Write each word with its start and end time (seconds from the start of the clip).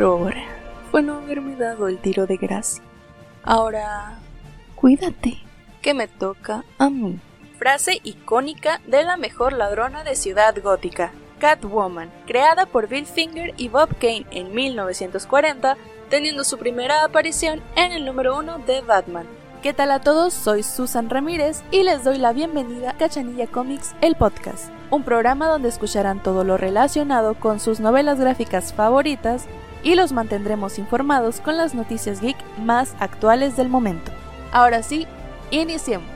error 0.00 0.34
fue 0.90 1.02
no 1.02 1.18
haberme 1.18 1.56
dado 1.56 1.86
el 1.88 1.98
tiro 1.98 2.26
de 2.26 2.36
gracia. 2.36 2.82
Ahora, 3.44 4.18
cuídate, 4.74 5.38
que 5.82 5.94
me 5.94 6.08
toca 6.08 6.64
a 6.78 6.90
mí. 6.90 7.18
Frase 7.58 8.00
icónica 8.02 8.80
de 8.86 9.04
la 9.04 9.16
mejor 9.16 9.52
ladrona 9.52 10.02
de 10.02 10.16
Ciudad 10.16 10.54
Gótica, 10.62 11.12
Catwoman, 11.38 12.10
creada 12.26 12.66
por 12.66 12.88
Bill 12.88 13.06
Finger 13.06 13.52
y 13.56 13.68
Bob 13.68 13.90
Kane 13.98 14.26
en 14.30 14.54
1940, 14.54 15.76
teniendo 16.08 16.44
su 16.44 16.58
primera 16.58 17.04
aparición 17.04 17.62
en 17.76 17.92
el 17.92 18.04
número 18.04 18.38
uno 18.38 18.58
de 18.58 18.80
Batman. 18.80 19.26
¿Qué 19.62 19.74
tal 19.74 19.90
a 19.90 20.00
todos? 20.00 20.32
Soy 20.32 20.62
Susan 20.62 21.10
Ramírez 21.10 21.62
y 21.70 21.82
les 21.82 22.02
doy 22.02 22.16
la 22.16 22.32
bienvenida 22.32 22.90
a 22.90 22.96
Cachanilla 22.96 23.46
Comics, 23.46 23.94
el 24.00 24.16
podcast, 24.16 24.70
un 24.90 25.02
programa 25.02 25.48
donde 25.48 25.68
escucharán 25.68 26.22
todo 26.22 26.44
lo 26.44 26.56
relacionado 26.56 27.34
con 27.34 27.60
sus 27.60 27.78
novelas 27.78 28.18
gráficas 28.18 28.72
favoritas 28.72 29.46
y 29.82 29.94
los 29.94 30.12
mantendremos 30.12 30.78
informados 30.78 31.40
con 31.40 31.56
las 31.56 31.74
noticias 31.74 32.20
geek 32.20 32.36
más 32.58 32.94
actuales 32.98 33.56
del 33.56 33.68
momento. 33.68 34.12
Ahora 34.52 34.82
sí, 34.82 35.06
iniciemos. 35.50 36.10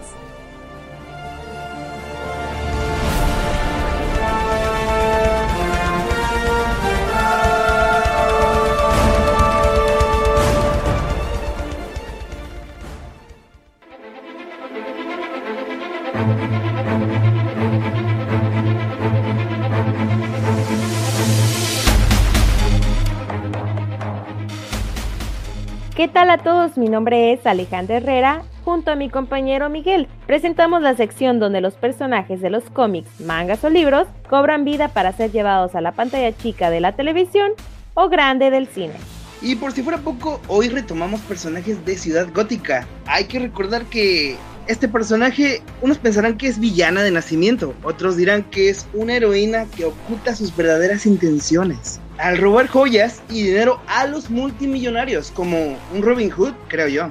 Mi 26.77 26.89
nombre 26.89 27.35
es 27.35 27.47
Alejandra 27.47 27.99
Herrera. 27.99 28.43
Junto 28.65 28.91
a 28.91 28.97
mi 28.97 29.11
compañero 29.11 29.69
Miguel, 29.69 30.09
presentamos 30.27 30.81
la 30.81 30.97
sección 30.97 31.39
donde 31.39 31.61
los 31.61 31.75
personajes 31.75 32.41
de 32.41 32.49
los 32.49 32.65
cómics, 32.71 33.21
mangas 33.21 33.63
o 33.65 33.69
libros 33.69 34.07
cobran 34.31 34.65
vida 34.65 34.89
para 34.89 35.13
ser 35.13 35.31
llevados 35.31 35.75
a 35.75 35.83
la 35.83 35.93
pantalla 35.93 36.35
chica 36.35 36.71
de 36.71 36.81
la 36.81 36.93
televisión 36.93 37.53
o 37.93 38.09
grande 38.09 38.51
del 38.51 38.67
cine. 38.67 38.95
Y 39.43 39.57
por 39.57 39.73
si 39.73 39.83
fuera 39.83 39.99
poco, 39.99 40.41
hoy 40.49 40.71
retomamos 40.71 41.21
personajes 41.21 41.85
de 41.85 41.99
Ciudad 41.99 42.29
Gótica. 42.35 42.89
Hay 43.05 43.25
que 43.25 43.41
recordar 43.41 43.85
que 43.85 44.37
este 44.67 44.89
personaje, 44.89 45.61
unos 45.83 45.99
pensarán 45.99 46.39
que 46.39 46.49
es 46.49 46.59
villana 46.59 47.03
de 47.03 47.11
nacimiento, 47.11 47.75
otros 47.83 48.17
dirán 48.17 48.43
que 48.43 48.71
es 48.71 48.87
una 48.95 49.15
heroína 49.15 49.67
que 49.67 49.85
oculta 49.85 50.35
sus 50.35 50.57
verdaderas 50.57 51.05
intenciones. 51.05 52.01
Al 52.19 52.39
robar 52.39 52.69
joyas 52.69 53.23
y 53.29 53.43
dinero 53.43 53.81
a 53.89 54.07
los 54.07 54.31
multimillonarios, 54.31 55.33
como 55.33 55.77
un 55.93 56.03
Robin 56.03 56.31
Hood, 56.31 56.53
creo 56.69 56.87
yo. 56.87 57.09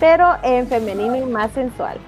Pero 0.00 0.36
en 0.42 0.66
femenino 0.66 1.14
y 1.14 1.22
más 1.22 1.52
sensual. 1.52 1.98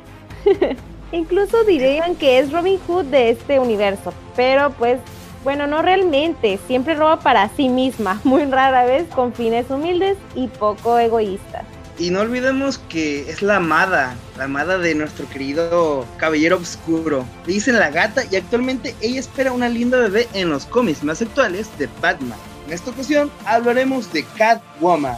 Incluso 1.13 1.63
dirían 1.65 2.17
que 2.17 2.39
es 2.39 2.51
Robin 2.51 2.79
Hood 2.87 3.05
de 3.07 3.31
este 3.31 3.59
universo, 3.59 4.15
pero 4.35 4.71
pues 4.71 4.99
bueno, 5.45 5.67
no 5.67 5.83
realmente, 5.83 6.59
siempre 6.67 6.95
roba 6.95 7.21
para 7.21 7.49
sí 7.51 7.69
misma, 7.69 8.21
muy 8.25 8.45
rara 8.47 8.85
vez 8.85 9.05
con 9.15 9.33
fines 9.35 9.71
humildes 9.71 10.17
y 10.35 10.49
poco 10.49 10.99
egoístas. 10.99 11.65
Y 11.99 12.11
no 12.11 12.21
olvidemos 12.21 12.79
que 12.79 13.29
es 13.29 13.43
la 13.43 13.57
amada, 13.57 14.15
la 14.37 14.45
amada 14.45 14.79
de 14.79 14.95
nuestro 14.95 15.29
querido 15.29 16.07
Caballero 16.17 16.57
Oscuro. 16.57 17.25
Le 17.45 17.55
dicen 17.55 17.77
la 17.77 17.91
gata 17.91 18.23
y 18.31 18.37
actualmente 18.37 18.95
ella 19.01 19.19
espera 19.19 19.53
una 19.53 19.69
linda 19.69 19.99
bebé 19.99 20.29
en 20.33 20.49
los 20.49 20.65
cómics 20.65 21.03
más 21.03 21.21
actuales 21.23 21.77
de 21.77 21.89
Batman. 22.01 22.39
En 22.67 22.73
esta 22.73 22.91
ocasión 22.91 23.33
hablaremos 23.45 24.13
de 24.13 24.25
Catwoman. 24.37 25.17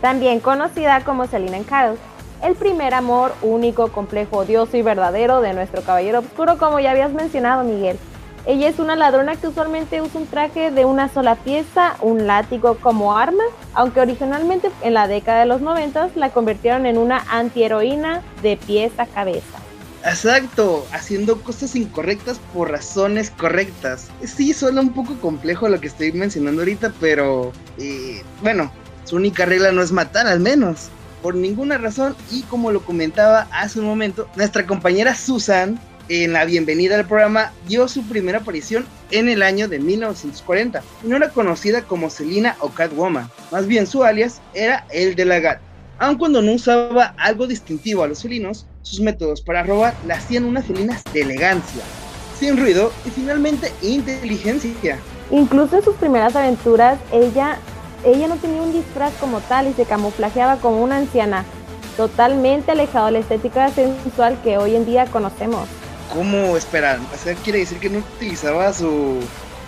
También 0.00 0.40
conocida 0.40 1.04
como 1.04 1.28
Selina 1.28 1.58
Kyle, 1.58 1.96
el 2.42 2.56
primer 2.56 2.92
amor 2.92 3.36
único, 3.40 3.92
complejo, 3.92 4.38
odioso 4.38 4.76
y 4.76 4.82
verdadero 4.82 5.40
de 5.42 5.54
nuestro 5.54 5.82
Caballero 5.82 6.18
Oscuro, 6.18 6.58
como 6.58 6.80
ya 6.80 6.90
habías 6.90 7.12
mencionado, 7.12 7.62
Miguel. 7.62 7.98
Ella 8.44 8.68
es 8.68 8.80
una 8.80 8.96
ladrona 8.96 9.36
que 9.36 9.46
usualmente 9.46 10.02
usa 10.02 10.20
un 10.20 10.26
traje 10.26 10.72
de 10.72 10.84
una 10.84 11.08
sola 11.08 11.36
pieza, 11.36 11.94
un 12.00 12.26
látigo 12.26 12.76
como 12.76 13.16
arma, 13.16 13.44
aunque 13.72 14.00
originalmente 14.00 14.68
en 14.82 14.94
la 14.94 15.06
década 15.06 15.40
de 15.40 15.46
los 15.46 15.60
90 15.60 16.10
la 16.16 16.30
convirtieron 16.30 16.84
en 16.86 16.98
una 16.98 17.24
antiheroína 17.30 18.20
de 18.42 18.56
pies 18.56 18.92
a 18.98 19.06
cabeza. 19.06 19.58
Exacto, 20.04 20.84
haciendo 20.92 21.40
cosas 21.42 21.76
incorrectas 21.76 22.40
por 22.52 22.72
razones 22.72 23.30
correctas. 23.30 24.08
Sí, 24.24 24.52
suena 24.52 24.80
un 24.80 24.92
poco 24.92 25.14
complejo 25.20 25.68
lo 25.68 25.80
que 25.80 25.86
estoy 25.86 26.10
mencionando 26.10 26.62
ahorita, 26.62 26.92
pero 26.98 27.52
eh, 27.78 28.22
bueno, 28.42 28.72
su 29.04 29.14
única 29.14 29.46
regla 29.46 29.70
no 29.70 29.82
es 29.82 29.92
matar 29.92 30.26
al 30.26 30.40
menos. 30.40 30.88
Por 31.22 31.36
ninguna 31.36 31.78
razón, 31.78 32.16
y 32.32 32.42
como 32.42 32.72
lo 32.72 32.84
comentaba 32.84 33.46
hace 33.52 33.78
un 33.78 33.86
momento, 33.86 34.28
nuestra 34.34 34.66
compañera 34.66 35.14
Susan 35.14 35.78
en 36.08 36.32
la 36.32 36.44
bienvenida 36.44 36.96
al 36.96 37.06
programa 37.06 37.52
dio 37.68 37.88
su 37.88 38.02
primera 38.02 38.38
aparición 38.38 38.86
en 39.10 39.28
el 39.28 39.42
año 39.42 39.68
de 39.68 39.78
1940 39.78 40.82
y 41.04 41.08
no 41.08 41.16
era 41.16 41.30
conocida 41.30 41.82
como 41.82 42.10
Selina 42.10 42.56
o 42.60 42.70
Catwoman, 42.70 43.30
más 43.50 43.66
bien 43.66 43.86
su 43.86 44.04
alias 44.04 44.40
era 44.54 44.86
el 44.90 45.14
de 45.14 45.24
la 45.24 45.40
Gat. 45.40 45.60
Aun 45.98 46.16
cuando 46.16 46.42
no 46.42 46.52
usaba 46.52 47.14
algo 47.16 47.46
distintivo 47.46 48.02
a 48.02 48.08
los 48.08 48.22
felinos, 48.22 48.66
sus 48.82 49.00
métodos 49.00 49.40
para 49.40 49.62
robar 49.62 49.94
la 50.06 50.14
hacían 50.14 50.44
unas 50.44 50.66
felinas 50.66 51.04
de 51.12 51.22
elegancia, 51.22 51.82
sin 52.38 52.56
ruido 52.56 52.92
y 53.04 53.10
finalmente 53.10 53.72
inteligencia. 53.82 54.98
Incluso 55.30 55.76
en 55.76 55.84
sus 55.84 55.94
primeras 55.96 56.34
aventuras, 56.34 56.98
ella, 57.12 57.58
ella 58.04 58.26
no 58.26 58.36
tenía 58.36 58.62
un 58.62 58.72
disfraz 58.72 59.12
como 59.20 59.40
tal 59.40 59.68
y 59.68 59.74
se 59.74 59.84
camuflajeaba 59.84 60.56
como 60.56 60.82
una 60.82 60.96
anciana, 60.96 61.44
totalmente 61.96 62.72
alejado 62.72 63.06
de 63.06 63.12
la 63.12 63.18
estética 63.20 63.70
sensual 63.70 64.40
que 64.42 64.58
hoy 64.58 64.74
en 64.74 64.84
día 64.84 65.06
conocemos. 65.06 65.68
¿Cómo 66.12 66.56
esperan? 66.56 67.06
O 67.14 67.16
sea, 67.16 67.34
quiere 67.34 67.60
decir 67.60 67.78
que 67.78 67.88
no 67.88 67.98
utilizaba 67.98 68.72
su 68.72 69.20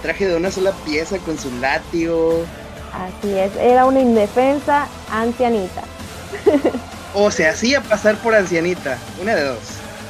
traje 0.02 0.26
de 0.26 0.36
una 0.36 0.50
sola 0.50 0.72
pieza 0.84 1.18
con 1.18 1.38
su 1.38 1.50
látigo. 1.58 2.44
Así 2.92 3.36
es, 3.36 3.50
era 3.56 3.86
una 3.86 4.00
indefensa 4.00 4.86
ancianita. 5.10 5.82
o 7.14 7.30
se 7.30 7.48
hacía 7.48 7.80
pasar 7.80 8.16
por 8.16 8.34
ancianita, 8.34 8.98
una 9.20 9.34
de 9.34 9.44
dos. 9.44 9.58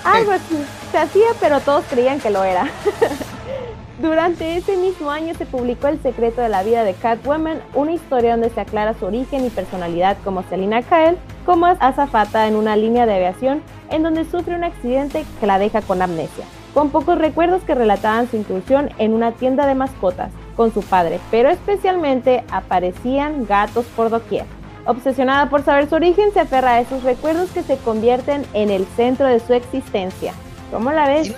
Algo 0.03 0.33
así, 0.33 0.65
se 0.91 0.99
hacía, 0.99 1.27
pero 1.41 1.61
todos 1.61 1.85
creían 1.89 2.21
que 2.21 2.31
lo 2.31 2.43
era. 2.43 2.69
Durante 4.01 4.57
ese 4.57 4.77
mismo 4.77 5.11
año 5.11 5.35
se 5.35 5.47
publicó 5.47 5.87
El 5.87 6.03
secreto 6.03 6.41
de 6.41 6.49
la 6.49 6.65
vida 6.65 6.83
de 6.83 6.95
Catwoman, 6.95 7.61
una 7.75 7.93
historia 7.93 8.33
donde 8.33 8.51
se 8.51 8.61
aclara 8.61 8.95
su 8.95 9.07
origen 9.07 9.45
y 9.45 9.51
personalidad 9.51 10.17
como 10.25 10.43
Selina 10.43 10.83
Kyle, 10.83 11.17
como 11.47 11.67
azafata 11.67 12.49
en 12.49 12.57
una 12.57 12.75
línea 12.75 13.07
de 13.07 13.15
aviación 13.15 13.63
en 13.91 14.03
donde 14.03 14.25
sufre 14.25 14.57
un 14.57 14.65
accidente 14.65 15.25
que 15.39 15.47
la 15.47 15.61
deja 15.61 15.81
con 15.81 16.03
amnesia, 16.03 16.45
con 16.73 16.91
pocos 16.91 17.19
recuerdos 17.19 17.63
que 17.63 17.77
relataban 17.77 18.29
su 18.29 18.37
incursión 18.37 18.91
en 18.99 19.15
una 19.15 19.31
tienda 19.31 19.65
de 19.65 19.77
mascotas 19.77 20.33
con 20.57 20.75
su 20.75 20.83
padre, 20.83 21.21
pero 21.31 21.49
especialmente 21.49 22.43
aparecían 22.51 23.47
gatos 23.47 23.85
por 23.95 24.11
doquier. 24.11 24.47
Obsesionada 24.87 25.49
por 25.49 25.63
saber 25.63 25.89
su 25.89 25.95
origen, 25.95 26.33
se 26.33 26.41
aferra 26.41 26.73
a 26.73 26.81
esos 26.81 27.05
recuerdos 27.05 27.51
que 27.53 27.63
se 27.63 27.77
convierten 27.79 28.45
en 28.55 28.71
el 28.71 28.87
centro 28.97 29.27
de 29.27 29.39
su 29.39 29.55
existencia. 29.55 30.33
¿Cómo 30.73 30.91
la 30.91 31.07
ves? 31.07 31.33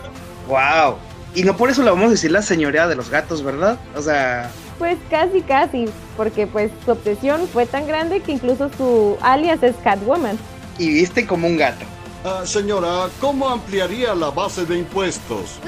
¡Wow! 0.48 0.96
Y 1.36 1.44
no 1.44 1.54
por 1.54 1.68
eso 1.68 1.82
la 1.82 1.90
vamos 1.90 2.06
a 2.06 2.10
decir 2.12 2.30
la 2.30 2.40
señoría 2.40 2.88
de 2.88 2.96
los 2.96 3.10
gatos, 3.10 3.42
¿verdad? 3.44 3.78
O 3.94 4.00
sea... 4.00 4.50
Pues 4.78 4.96
casi, 5.10 5.42
casi, 5.42 5.84
porque 6.16 6.46
pues 6.46 6.70
su 6.82 6.92
obsesión 6.92 7.46
fue 7.46 7.66
tan 7.66 7.86
grande 7.86 8.20
que 8.20 8.32
incluso 8.32 8.70
su 8.78 9.18
alias 9.20 9.62
es 9.62 9.76
Catwoman. 9.84 10.38
Y 10.78 10.88
viste 10.88 11.26
como 11.26 11.46
un 11.46 11.58
gato. 11.58 11.84
Ah, 12.24 12.40
señora, 12.46 13.10
¿cómo 13.20 13.50
ampliaría 13.50 14.14
la 14.14 14.30
base 14.30 14.64
de 14.64 14.78
impuestos? 14.78 15.60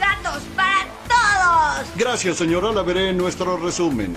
¡Gatos 0.00 0.42
para 0.56 0.86
todos! 1.06 1.86
Gracias, 1.96 2.38
señora, 2.38 2.72
la 2.72 2.82
veré 2.82 3.10
en 3.10 3.18
nuestro 3.18 3.56
resumen. 3.56 4.16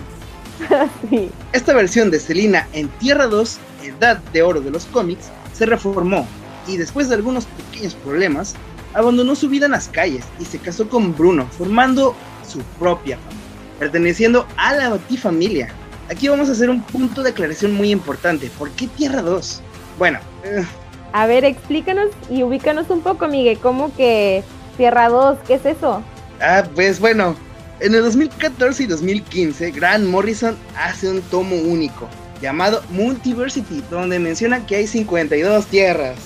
sí. 1.12 1.30
Esta 1.54 1.76
versión 1.76 2.10
de 2.10 2.20
Selina 2.20 2.68
en 2.74 2.90
Tierra 2.90 3.28
2, 3.28 3.60
Edad 3.84 4.18
de 4.34 4.42
Oro 4.42 4.62
de 4.62 4.72
los 4.72 4.86
cómics, 4.86 5.28
se 5.54 5.68
reformó 5.68 6.28
y 6.70 6.78
después 6.78 7.10
de 7.10 7.16
algunos 7.16 7.46
pequeños 7.46 7.96
problemas, 7.96 8.56
abandonó 8.94 9.36
su 9.36 9.50
vida 9.50 9.66
en 9.66 9.74
las 9.74 9.88
calles 9.88 10.26
y 10.40 10.46
se 10.46 10.60
casó 10.60 10.88
con 10.88 11.16
Bruno, 11.16 11.48
formando 11.58 12.16
su 12.48 12.60
propia 12.80 13.18
familia, 13.18 13.40
perteneciendo 13.80 14.46
a 14.58 14.74
la 14.74 14.90
Batifamilia. 14.90 15.70
Aquí 16.10 16.28
vamos 16.28 16.50
a 16.50 16.54
hacer 16.54 16.70
un 16.70 16.82
punto 16.82 17.22
de 17.24 17.30
aclaración 17.30 17.74
muy 17.74 17.92
importante. 17.92 18.50
¿Por 18.58 18.72
qué 18.72 18.88
Tierra 18.88 19.22
2? 19.22 19.62
Bueno. 19.98 20.20
Eh. 20.44 20.66
A 21.14 21.26
ver, 21.28 21.46
explícanos 21.46 22.08
y 22.30 22.44
ubícanos 22.44 22.90
un 22.90 23.02
poco, 23.02 23.28
Miguel. 23.28 23.58
¿Cómo 23.60 23.96
que 23.96 24.44
Tierra 24.78 25.10
2? 25.10 25.40
¿Qué 25.46 25.56
es 25.56 25.66
eso? 25.66 26.02
Ah, 26.42 26.64
pues 26.74 27.00
bueno. 27.00 27.36
En 27.80 27.96
el 27.96 28.02
2014 28.02 28.84
y 28.84 28.88
2015, 28.88 29.72
Grant 29.72 30.06
Morrison 30.06 30.58
hace 30.76 31.10
un 31.10 31.22
tomo 31.22 31.56
único 31.56 32.10
llamado 32.42 32.84
Multiversity, 32.90 33.82
donde 33.90 34.20
menciona 34.20 34.66
que 34.66 34.76
hay 34.76 34.88
52 34.88 35.66
tierras, 35.68 36.18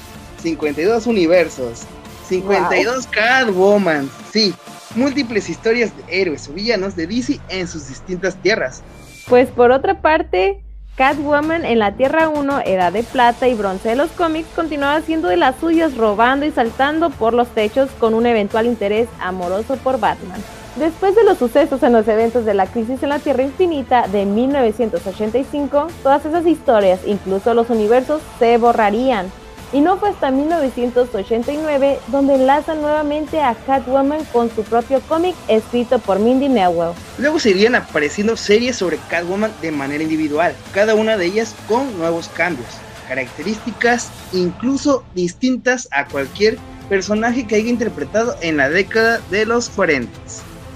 52 0.43 1.07
universos, 1.07 1.83
52 2.27 3.07
Catwoman. 3.07 4.09
Sí, 4.31 4.53
múltiples 4.95 5.49
historias 5.49 5.91
de 5.95 6.21
héroes 6.21 6.49
o 6.49 6.53
villanos 6.53 6.95
de 6.95 7.07
DC 7.07 7.39
en 7.49 7.67
sus 7.67 7.87
distintas 7.87 8.35
tierras. 8.35 8.83
Pues 9.29 9.49
por 9.49 9.71
otra 9.71 10.01
parte, 10.01 10.61
Catwoman 10.97 11.65
en 11.65 11.79
la 11.79 11.93
Tierra 11.93 12.27
1, 12.27 12.61
Edad 12.65 12.91
de 12.91 13.03
Plata 13.03 13.47
y 13.47 13.55
Bronce 13.55 13.89
de 13.89 13.95
los 13.95 14.11
cómics, 14.11 14.49
continuaba 14.53 15.01
siendo 15.01 15.29
de 15.29 15.37
las 15.37 15.55
suyas 15.55 15.95
robando 15.95 16.45
y 16.45 16.51
saltando 16.51 17.09
por 17.09 17.33
los 17.33 17.47
techos 17.47 17.89
con 17.99 18.13
un 18.13 18.25
eventual 18.25 18.65
interés 18.65 19.07
amoroso 19.19 19.77
por 19.77 19.99
Batman. 19.99 20.41
Después 20.75 21.15
de 21.15 21.23
los 21.23 21.37
sucesos 21.37 21.83
en 21.83 21.93
los 21.93 22.07
eventos 22.07 22.45
de 22.45 22.53
la 22.53 22.65
crisis 22.65 23.01
en 23.01 23.09
la 23.09 23.19
Tierra 23.19 23.43
Infinita 23.43 24.07
de 24.07 24.25
1985, 24.25 25.87
todas 26.01 26.25
esas 26.25 26.45
historias, 26.45 26.99
incluso 27.05 27.53
los 27.53 27.69
universos, 27.69 28.21
se 28.39 28.57
borrarían, 28.57 29.31
y 29.73 29.81
no 29.81 29.97
fue 29.97 30.09
hasta 30.09 30.31
1989 30.31 31.99
donde 32.07 32.35
enlazan 32.35 32.81
nuevamente 32.81 33.41
a 33.41 33.55
Catwoman 33.55 34.23
con 34.25 34.49
su 34.53 34.63
propio 34.63 35.01
cómic 35.01 35.35
escrito 35.47 35.99
por 35.99 36.19
Mindy 36.19 36.47
Newell. 36.47 36.93
Luego 37.17 37.39
seguirían 37.39 37.75
apareciendo 37.75 38.37
series 38.37 38.77
sobre 38.77 38.97
Catwoman 39.09 39.51
de 39.61 39.71
manera 39.71 40.03
individual, 40.03 40.53
cada 40.73 40.93
una 40.93 41.17
de 41.17 41.25
ellas 41.25 41.55
con 41.67 41.97
nuevos 41.97 42.29
cambios, 42.29 42.67
características 43.07 44.11
incluso 44.31 45.03
distintas 45.15 45.89
a 45.91 46.05
cualquier 46.05 46.57
personaje 46.87 47.47
que 47.47 47.55
haya 47.55 47.69
interpretado 47.69 48.35
en 48.41 48.57
la 48.57 48.69
década 48.69 49.19
de 49.31 49.45
los 49.45 49.69
40. 49.69 50.09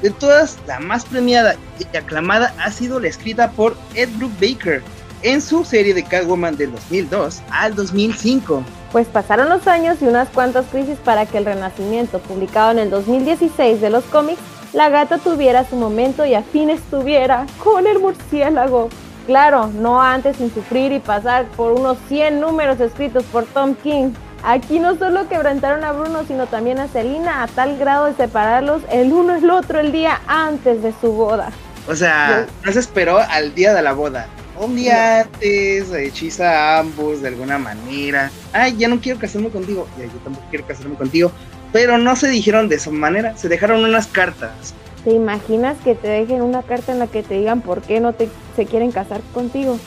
De 0.01 0.11
todas, 0.11 0.57
la 0.67 0.79
más 0.79 1.05
premiada 1.05 1.55
y 1.79 1.97
aclamada 1.97 2.53
ha 2.59 2.71
sido 2.71 2.99
la 2.99 3.07
escrita 3.07 3.51
por 3.51 3.75
Ed 3.95 4.09
Brook 4.17 4.31
Baker 4.39 4.81
en 5.23 5.41
su 5.41 5.65
serie 5.65 5.93
de 5.93 6.03
Catwoman 6.03 6.55
del 6.55 6.71
2002 6.71 7.41
al 7.49 7.75
2005. 7.75 8.63
Pues 8.91 9.07
pasaron 9.07 9.49
los 9.49 9.67
años 9.67 9.97
y 10.01 10.05
unas 10.05 10.29
cuantas 10.29 10.65
crisis 10.67 10.97
para 11.03 11.25
que 11.25 11.37
el 11.37 11.45
renacimiento, 11.45 12.19
publicado 12.19 12.71
en 12.71 12.79
el 12.79 12.89
2016 12.89 13.81
de 13.81 13.89
los 13.89 14.05
cómics, 14.05 14.39
la 14.73 14.89
gata 14.89 15.17
tuviera 15.17 15.67
su 15.67 15.75
momento 15.75 16.25
y 16.25 16.35
a 16.35 16.43
fin 16.43 16.69
estuviera 16.69 17.45
con 17.63 17.87
el 17.87 17.99
murciélago. 17.99 18.89
Claro, 19.25 19.67
no 19.67 20.01
antes 20.01 20.37
sin 20.37 20.53
sufrir 20.53 20.91
y 20.93 20.99
pasar 20.99 21.45
por 21.57 21.73
unos 21.73 21.97
100 22.07 22.39
números 22.39 22.79
escritos 22.79 23.23
por 23.25 23.45
Tom 23.45 23.75
King. 23.75 24.11
Aquí 24.43 24.79
no 24.79 24.97
solo 24.97 25.27
quebrantaron 25.27 25.83
a 25.83 25.91
Bruno, 25.91 26.23
sino 26.25 26.47
también 26.47 26.79
a 26.79 26.87
Selina 26.87 27.43
a 27.43 27.47
tal 27.47 27.77
grado 27.77 28.05
de 28.05 28.13
separarlos 28.13 28.83
el 28.89 29.11
uno 29.11 29.35
el 29.35 29.49
otro 29.49 29.79
el 29.79 29.91
día 29.91 30.21
antes 30.27 30.81
de 30.81 30.93
su 31.01 31.11
boda. 31.11 31.49
O 31.89 31.95
sea, 31.95 32.45
no 32.63 32.71
se 32.71 32.79
esperó 32.79 33.19
al 33.19 33.53
día 33.53 33.73
de 33.73 33.81
la 33.81 33.93
boda 33.93 34.27
un 34.59 34.75
día 34.75 35.21
antes 35.21 35.91
hechiza 35.91 36.49
a 36.49 36.79
ambos 36.79 37.21
de 37.21 37.29
alguna 37.29 37.57
manera. 37.57 38.31
Ay, 38.53 38.75
ya 38.77 38.87
no 38.87 38.99
quiero 38.99 39.19
casarme 39.19 39.49
contigo. 39.49 39.87
Ya, 39.97 40.05
yo 40.05 40.19
tampoco 40.23 40.45
quiero 40.49 40.65
casarme 40.65 40.95
contigo. 40.95 41.31
Pero 41.71 41.97
no 41.97 42.15
se 42.15 42.29
dijeron 42.29 42.69
de 42.69 42.75
esa 42.75 42.91
manera, 42.91 43.37
se 43.37 43.49
dejaron 43.49 43.83
unas 43.83 44.07
cartas. 44.07 44.73
¿Te 45.03 45.11
imaginas 45.11 45.77
que 45.83 45.95
te 45.95 46.07
dejen 46.07 46.41
una 46.41 46.63
carta 46.63 46.91
en 46.91 46.99
la 46.99 47.07
que 47.07 47.23
te 47.23 47.35
digan 47.35 47.61
por 47.61 47.81
qué 47.81 47.99
no 47.99 48.13
te, 48.13 48.29
se 48.55 48.65
quieren 48.65 48.91
casar 48.91 49.21
contigo? 49.33 49.79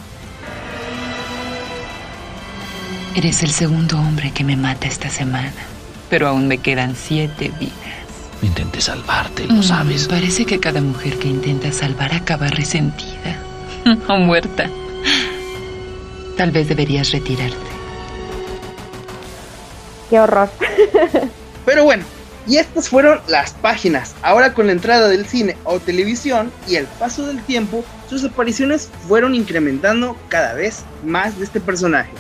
Eres 3.16 3.42
el 3.42 3.50
segundo 3.50 3.98
hombre 3.98 4.30
que 4.30 4.44
me 4.44 4.56
mata 4.56 4.86
esta 4.86 5.10
semana, 5.10 5.52
pero 6.08 6.28
aún 6.28 6.46
me 6.46 6.58
quedan 6.58 6.94
siete 6.94 7.50
vidas. 7.58 7.74
Intenté 8.40 8.80
salvarte, 8.80 9.46
lo 9.46 9.56
mm, 9.56 9.62
sabes. 9.62 10.08
Parece 10.08 10.46
que 10.46 10.60
cada 10.60 10.80
mujer 10.80 11.18
que 11.18 11.28
intenta 11.28 11.72
salvar 11.72 12.14
acaba 12.14 12.46
resentida. 12.48 13.49
o 14.08 14.16
muerta. 14.18 14.68
Tal 16.36 16.50
vez 16.50 16.68
deberías 16.68 17.12
retirarte. 17.12 17.56
Qué 20.08 20.18
horror. 20.18 20.50
Pero 21.66 21.84
bueno, 21.84 22.04
y 22.46 22.56
estas 22.56 22.88
fueron 22.88 23.20
las 23.28 23.52
páginas. 23.52 24.14
Ahora 24.22 24.54
con 24.54 24.66
la 24.66 24.72
entrada 24.72 25.08
del 25.08 25.26
cine 25.26 25.56
o 25.64 25.78
televisión 25.78 26.50
y 26.66 26.76
el 26.76 26.86
paso 26.86 27.26
del 27.26 27.42
tiempo, 27.42 27.84
sus 28.08 28.24
apariciones 28.24 28.90
fueron 29.06 29.34
incrementando 29.34 30.16
cada 30.28 30.54
vez 30.54 30.84
más 31.04 31.38
de 31.38 31.44
este 31.44 31.60
personaje. 31.60 32.10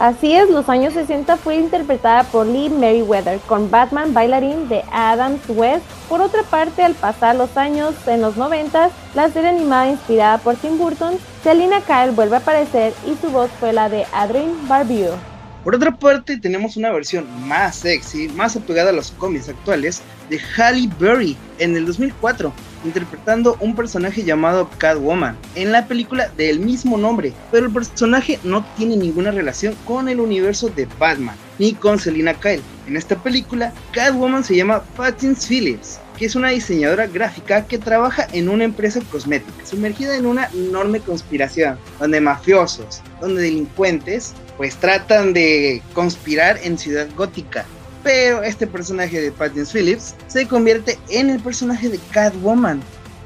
Así 0.00 0.32
es, 0.34 0.48
los 0.48 0.70
años 0.70 0.94
60 0.94 1.36
fue 1.36 1.56
interpretada 1.56 2.22
por 2.22 2.46
Lee 2.46 2.70
Meriwether 2.70 3.38
con 3.40 3.70
Batman 3.70 4.14
Bailarín 4.14 4.66
de 4.66 4.82
Adams 4.90 5.42
West. 5.46 5.84
Por 6.08 6.22
otra 6.22 6.42
parte, 6.42 6.82
al 6.82 6.94
pasar 6.94 7.36
los 7.36 7.54
años 7.58 7.94
en 8.06 8.22
los 8.22 8.38
90, 8.38 8.88
la 9.14 9.28
serie 9.28 9.50
animada 9.50 9.90
inspirada 9.90 10.38
por 10.38 10.56
Tim 10.56 10.78
Burton, 10.78 11.18
Selina 11.42 11.82
Kyle 11.82 12.12
vuelve 12.12 12.36
a 12.36 12.38
aparecer 12.38 12.94
y 13.06 13.14
su 13.16 13.30
voz 13.30 13.50
fue 13.60 13.74
la 13.74 13.90
de 13.90 14.06
Adrien 14.10 14.66
Barbeau. 14.66 15.29
Por 15.64 15.74
otra 15.74 15.94
parte, 15.94 16.38
tenemos 16.38 16.78
una 16.78 16.90
versión 16.90 17.26
más 17.46 17.76
sexy, 17.76 18.28
más 18.28 18.56
apegada 18.56 18.90
a 18.90 18.94
los 18.94 19.10
cómics 19.10 19.50
actuales, 19.50 20.00
de 20.30 20.40
Halle 20.56 20.88
Berry 20.98 21.36
en 21.58 21.76
el 21.76 21.84
2004, 21.84 22.50
interpretando 22.84 23.58
un 23.60 23.76
personaje 23.76 24.24
llamado 24.24 24.70
Catwoman 24.78 25.36
en 25.56 25.70
la 25.70 25.86
película 25.86 26.28
del 26.36 26.60
mismo 26.60 26.96
nombre, 26.96 27.34
pero 27.50 27.66
el 27.66 27.72
personaje 27.72 28.38
no 28.42 28.64
tiene 28.78 28.96
ninguna 28.96 29.32
relación 29.32 29.74
con 29.84 30.08
el 30.08 30.20
universo 30.20 30.70
de 30.70 30.88
Batman 30.98 31.36
ni 31.58 31.74
con 31.74 31.98
Selina 31.98 32.32
Kyle. 32.32 32.62
En 32.86 32.96
esta 32.96 33.22
película, 33.22 33.74
Catwoman 33.92 34.44
se 34.44 34.56
llama 34.56 34.82
Pattinson 34.96 35.36
Phillips, 35.46 36.00
que 36.16 36.24
es 36.24 36.34
una 36.34 36.48
diseñadora 36.48 37.06
gráfica 37.06 37.66
que 37.66 37.76
trabaja 37.76 38.26
en 38.32 38.48
una 38.48 38.64
empresa 38.64 39.00
cosmética, 39.12 39.66
sumergida 39.66 40.16
en 40.16 40.24
una 40.24 40.48
enorme 40.54 41.00
conspiración, 41.00 41.78
donde 41.98 42.20
mafiosos, 42.20 43.02
donde 43.20 43.42
delincuentes, 43.42 44.34
pues 44.60 44.76
tratan 44.76 45.32
de 45.32 45.80
conspirar 45.94 46.60
en 46.62 46.76
Ciudad 46.76 47.08
Gótica, 47.16 47.64
pero 48.02 48.42
este 48.42 48.66
personaje 48.66 49.18
de 49.18 49.32
Pattinson 49.32 49.72
Phillips 49.72 50.14
se 50.26 50.46
convierte 50.46 50.98
en 51.08 51.30
el 51.30 51.40
personaje 51.40 51.88
de 51.88 51.98
Catwoman 52.10 52.82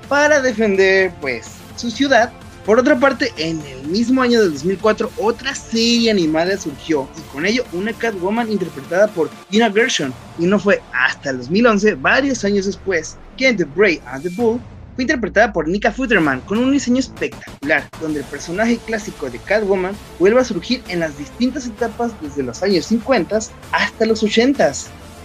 para 0.09 0.41
defender 0.41 1.13
pues 1.21 1.49
su 1.75 1.91
ciudad. 1.91 2.33
Por 2.65 2.79
otra 2.79 3.01
parte, 3.01 3.33
en 3.37 3.61
el 3.63 3.83
mismo 3.89 4.23
año 4.23 4.41
del 4.41 4.53
2004, 4.53 5.11
otra 5.17 5.57
serie 5.57 6.13
animada 6.13 6.57
surgió 6.57 7.09
y 7.19 7.33
con 7.33 7.45
ello 7.45 7.64
una 7.73 7.93
Catwoman 7.93 8.53
interpretada 8.53 9.09
por 9.09 9.29
Gina 9.50 9.73
Gershon. 9.73 10.14
Y 10.38 10.47
no 10.47 10.61
fue 10.61 10.81
hasta 10.93 11.31
el 11.31 11.38
2011, 11.38 11.97
varios 11.97 12.45
años 12.45 12.67
después, 12.67 13.17
que 13.37 13.49
en 13.49 13.57
The 13.57 13.64
Brave 13.64 14.00
and 14.07 14.23
the 14.23 14.29
Bull 14.29 14.61
fue 14.95 15.05
interpretada 15.05 15.53
por 15.53 15.69
Nika 15.69 15.91
Futterman 15.91 16.41
con 16.41 16.59
un 16.59 16.73
diseño 16.73 16.99
espectacular, 16.99 17.85
donde 18.01 18.21
el 18.21 18.27
personaje 18.27 18.79
clásico 18.79 19.29
de 19.29 19.39
Catwoman 19.39 19.95
vuelve 20.19 20.41
a 20.41 20.45
surgir 20.45 20.83
en 20.89 21.01
las 21.01 21.17
distintas 21.19 21.67
etapas 21.67 22.13
desde 22.21 22.43
los 22.43 22.63
años 22.63 22.87
50 22.87 23.39
hasta 23.73 24.07
los 24.07 24.23
80. 24.23 24.73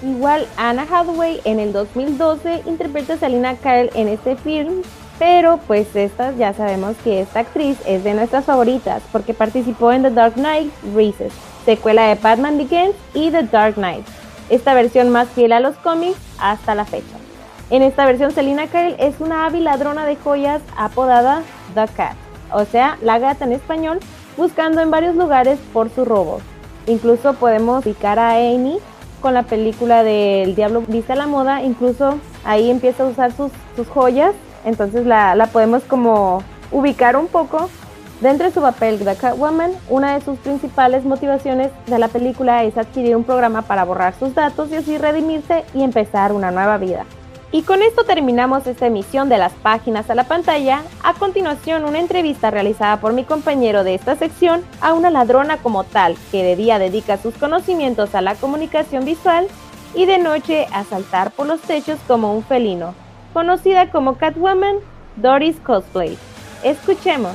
Igual 0.02 0.48
Anna 0.58 0.84
Hathaway 0.90 1.42
en 1.44 1.60
el 1.60 1.74
2012 1.74 2.64
interpreta 2.66 3.14
a 3.14 3.18
Selina 3.18 3.56
Kyle 3.56 3.92
en 3.96 4.08
este 4.08 4.38
film, 4.38 4.82
pero 5.20 5.60
pues 5.68 5.94
esta 5.96 6.34
ya 6.38 6.54
sabemos 6.54 6.96
que 7.04 7.22
esta 7.22 7.42
actriz 7.42 7.78
es 7.86 8.04
de 8.04 8.14
nuestras 8.14 8.46
favoritas 8.46 9.04
porque 9.12 9.34
participó 9.34 9.92
en 9.92 10.04
The 10.04 10.12
Dark 10.12 10.36
Knight 10.36 10.72
Rises, 10.96 11.34
secuela 11.66 12.08
de 12.08 12.16
Batman 12.16 12.58
Begins 12.58 12.96
y 13.14 13.30
The 13.30 13.44
Dark 13.44 13.76
Knight, 13.76 14.06
esta 14.50 14.74
versión 14.74 15.10
más 15.10 15.28
fiel 15.30 15.52
a 15.52 15.60
los 15.60 15.76
cómics 15.78 16.18
hasta 16.40 16.76
la 16.76 16.86
fecha. 16.86 17.19
En 17.72 17.84
esta 17.84 18.08
versión, 18.08 18.32
Selina 18.32 18.66
Kyle 18.66 18.96
es 18.98 19.20
una 19.20 19.46
hábil 19.46 19.66
ladrona 19.66 20.04
de 20.08 20.16
joyas 20.16 20.60
apodada 20.76 21.44
The 21.76 21.86
Cat, 21.96 22.16
o 22.52 22.66
sea, 22.66 22.98
la 23.04 23.20
gata 23.20 23.46
en 23.46 23.54
español, 23.54 24.00
buscando 24.38 24.82
en 24.82 24.90
varios 24.90 25.16
lugares 25.16 25.60
por 25.72 25.92
su 25.92 26.04
robo. 26.04 26.40
Incluso 26.88 27.34
podemos 27.34 27.86
ubicar 27.86 28.18
a 28.18 28.38
Amy 28.38 28.80
con 29.22 29.36
la 29.36 29.44
película 29.44 30.04
del 30.04 30.56
Diablo 30.56 30.82
Vista 30.88 31.14
a 31.14 31.16
la 31.16 31.28
Moda, 31.28 31.62
incluso 31.62 32.18
ahí 32.44 32.72
empieza 32.72 33.04
a 33.04 33.08
usar 33.08 33.34
sus, 33.34 33.52
joyas, 33.88 34.34
entonces 34.66 35.06
la, 35.06 35.36
la, 35.36 35.46
podemos 35.46 35.84
como 35.84 36.42
ubicar 36.72 37.16
un 37.18 37.28
poco. 37.28 37.70
Dentro 38.20 38.48
de 38.48 38.54
su 38.54 38.62
papel 38.62 38.98
de 38.98 39.16
Catwoman, 39.16 39.74
una 39.90 40.16
de 40.16 40.22
sus 40.26 40.40
principales 40.40 41.06
motivaciones 41.06 41.70
de 41.86 42.00
la 42.00 42.08
película 42.08 42.64
es 42.64 42.78
adquirir 42.78 43.16
un 43.16 43.24
programa 43.24 43.62
para 43.62 43.86
borrar 43.86 44.16
sus 44.16 44.34
datos 44.34 44.72
y 44.72 44.76
así 44.76 44.98
redimirse 44.98 45.64
y 45.76 45.84
empezar 45.84 46.34
una 46.34 46.50
nueva 46.50 46.78
vida. 46.78 47.06
Y 47.52 47.64
con 47.64 47.82
esto 47.82 48.04
terminamos 48.04 48.68
esta 48.68 48.86
emisión 48.86 49.28
de 49.28 49.40
las 49.40 49.54
páginas 49.54 50.10
a 50.10 50.16
la 50.16 50.26
pantalla. 50.26 50.84
A 51.04 51.16
continuación, 51.16 51.84
una 51.84 52.00
entrevista 52.00 52.52
realizada 52.52 53.02
por 53.02 53.14
mi 53.14 53.24
compañero 53.24 53.84
de 53.84 53.96
esta 53.96 54.16
sección 54.16 54.64
a 54.82 54.94
una 54.94 55.10
ladrona 55.10 55.58
como 55.58 55.84
tal, 55.84 56.16
que 56.32 56.44
de 56.44 56.56
día 56.56 56.78
dedica 56.78 57.18
sus 57.18 57.34
conocimientos 57.36 58.14
a 58.14 58.22
la 58.22 58.36
comunicación 58.36 59.04
visual 59.04 59.48
y 59.96 60.06
de 60.06 60.20
noche 60.20 60.68
a 60.72 60.84
saltar 60.84 61.32
por 61.32 61.48
los 61.48 61.60
techos 61.62 61.98
como 62.08 62.36
un 62.36 62.44
felino, 62.44 62.94
conocida 63.34 63.90
como 63.90 64.18
Catwoman, 64.18 64.76
Doris 65.16 65.58
Cosplay. 65.66 66.20
Escuchemos. 66.64 67.34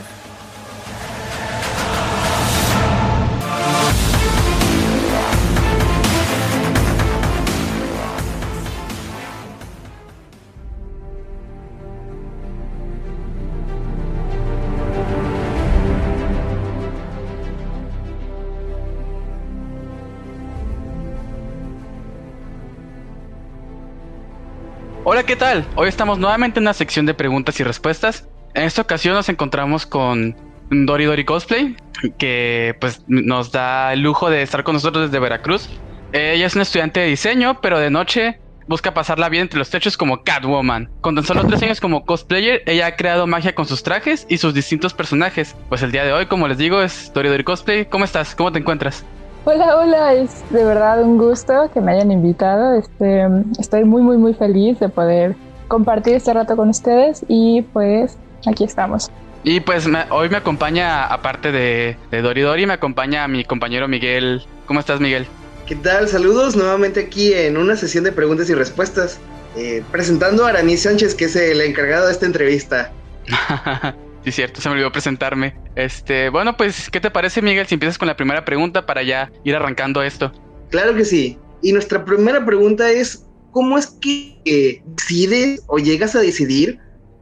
Hola, 25.06 25.22
¿qué 25.24 25.36
tal? 25.36 25.66
Hoy 25.76 25.88
estamos 25.90 26.18
nuevamente 26.18 26.60
en 26.60 26.64
una 26.64 26.72
sección 26.72 27.04
de 27.04 27.12
preguntas 27.12 27.60
y 27.60 27.62
respuestas. 27.62 28.26
En 28.54 28.62
esta 28.62 28.80
ocasión 28.80 29.14
nos 29.14 29.28
encontramos 29.28 29.84
con 29.84 30.34
Dori 30.70 31.04
Dori 31.04 31.26
Cosplay, 31.26 31.76
que 32.16 32.74
pues 32.80 33.04
nos 33.06 33.52
da 33.52 33.92
el 33.92 34.00
lujo 34.00 34.30
de 34.30 34.40
estar 34.40 34.64
con 34.64 34.72
nosotros 34.72 35.10
desde 35.10 35.20
Veracruz. 35.20 35.68
Ella 36.12 36.46
es 36.46 36.54
una 36.54 36.62
estudiante 36.62 37.00
de 37.00 37.08
diseño, 37.08 37.60
pero 37.60 37.78
de 37.78 37.90
noche 37.90 38.40
busca 38.66 38.94
pasarla 38.94 39.28
bien 39.28 39.42
entre 39.42 39.58
los 39.58 39.68
techos 39.68 39.98
como 39.98 40.22
Catwoman. 40.22 40.88
Con 41.02 41.14
tan 41.14 41.24
solo 41.24 41.44
tres 41.44 41.62
años 41.62 41.82
como 41.82 42.06
cosplayer, 42.06 42.62
ella 42.64 42.86
ha 42.86 42.96
creado 42.96 43.26
magia 43.26 43.54
con 43.54 43.66
sus 43.66 43.82
trajes 43.82 44.24
y 44.30 44.38
sus 44.38 44.54
distintos 44.54 44.94
personajes. 44.94 45.54
Pues 45.68 45.82
el 45.82 45.92
día 45.92 46.06
de 46.06 46.14
hoy, 46.14 46.24
como 46.24 46.48
les 46.48 46.56
digo, 46.56 46.80
es 46.80 47.12
Dori 47.12 47.28
Dori 47.28 47.44
Cosplay. 47.44 47.84
¿Cómo 47.84 48.06
estás? 48.06 48.34
¿Cómo 48.34 48.52
te 48.52 48.58
encuentras? 48.58 49.04
Hola, 49.46 49.76
hola, 49.76 50.14
es 50.14 50.42
de 50.48 50.64
verdad 50.64 51.02
un 51.02 51.18
gusto 51.18 51.70
que 51.74 51.82
me 51.82 51.92
hayan 51.92 52.10
invitado. 52.10 52.78
Este, 52.78 53.26
estoy 53.58 53.84
muy, 53.84 54.00
muy, 54.00 54.16
muy 54.16 54.32
feliz 54.32 54.80
de 54.80 54.88
poder 54.88 55.36
compartir 55.68 56.14
este 56.14 56.32
rato 56.32 56.56
con 56.56 56.70
ustedes 56.70 57.22
y 57.28 57.60
pues 57.74 58.16
aquí 58.46 58.64
estamos. 58.64 59.10
Y 59.42 59.60
pues 59.60 59.86
hoy 60.08 60.30
me 60.30 60.38
acompaña, 60.38 61.04
aparte 61.04 61.52
de, 61.52 61.98
de 62.10 62.22
Dori 62.22 62.40
Dori, 62.40 62.64
me 62.64 62.72
acompaña 62.72 63.28
mi 63.28 63.44
compañero 63.44 63.86
Miguel. 63.86 64.42
¿Cómo 64.64 64.80
estás, 64.80 64.98
Miguel? 65.00 65.26
¿Qué 65.66 65.76
tal? 65.76 66.08
Saludos 66.08 66.56
nuevamente 66.56 67.00
aquí 67.00 67.34
en 67.34 67.58
una 67.58 67.76
sesión 67.76 68.04
de 68.04 68.12
preguntas 68.12 68.48
y 68.48 68.54
respuestas. 68.54 69.20
Eh, 69.56 69.84
presentando 69.92 70.46
a 70.46 70.48
Aramis 70.48 70.84
Sánchez, 70.84 71.14
que 71.14 71.26
es 71.26 71.36
el 71.36 71.60
encargado 71.60 72.06
de 72.06 72.12
esta 72.12 72.24
entrevista. 72.24 72.92
sí, 74.24 74.32
cierto, 74.32 74.60
se 74.60 74.68
me 74.68 74.74
olvidó 74.74 74.92
presentarme. 74.92 75.54
Este, 75.76 76.28
bueno, 76.30 76.56
pues, 76.56 76.90
¿qué 76.90 77.00
te 77.00 77.10
parece, 77.10 77.42
Miguel, 77.42 77.66
si 77.66 77.74
empiezas 77.74 77.98
con 77.98 78.08
la 78.08 78.16
primera 78.16 78.44
pregunta 78.44 78.86
para 78.86 79.02
ya 79.02 79.30
ir 79.44 79.54
arrancando 79.54 80.02
esto? 80.02 80.32
Claro 80.70 80.94
que 80.94 81.04
sí. 81.04 81.38
Y 81.62 81.72
nuestra 81.72 82.04
primera 82.04 82.44
pregunta 82.44 82.90
es: 82.90 83.26
¿cómo 83.50 83.78
es 83.78 83.86
que 83.86 84.82
decides 84.84 85.62
o 85.68 85.78
llegas 85.78 86.14
a 86.16 86.20
decidir 86.20 86.78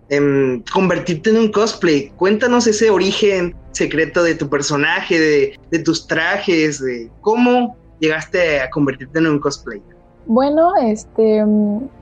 em, 0.09 0.63
convertirte 0.73 1.31
en 1.31 1.37
un 1.37 1.53
cosplay? 1.53 2.11
Cuéntanos 2.17 2.67
ese 2.67 2.91
origen 2.91 3.55
secreto 3.73 4.23
de 4.23 4.35
tu 4.35 4.49
personaje, 4.49 5.19
de, 5.19 5.61
de 5.71 5.79
tus 5.79 6.07
trajes, 6.07 6.81
de 6.81 7.11
cómo 7.21 7.77
llegaste 8.03 8.61
a 8.61 8.69
convertirte 8.69 9.19
en 9.21 9.29
un 9.29 9.39
cosplay? 9.39 9.81
Bueno, 10.27 10.73
este, 10.83 11.45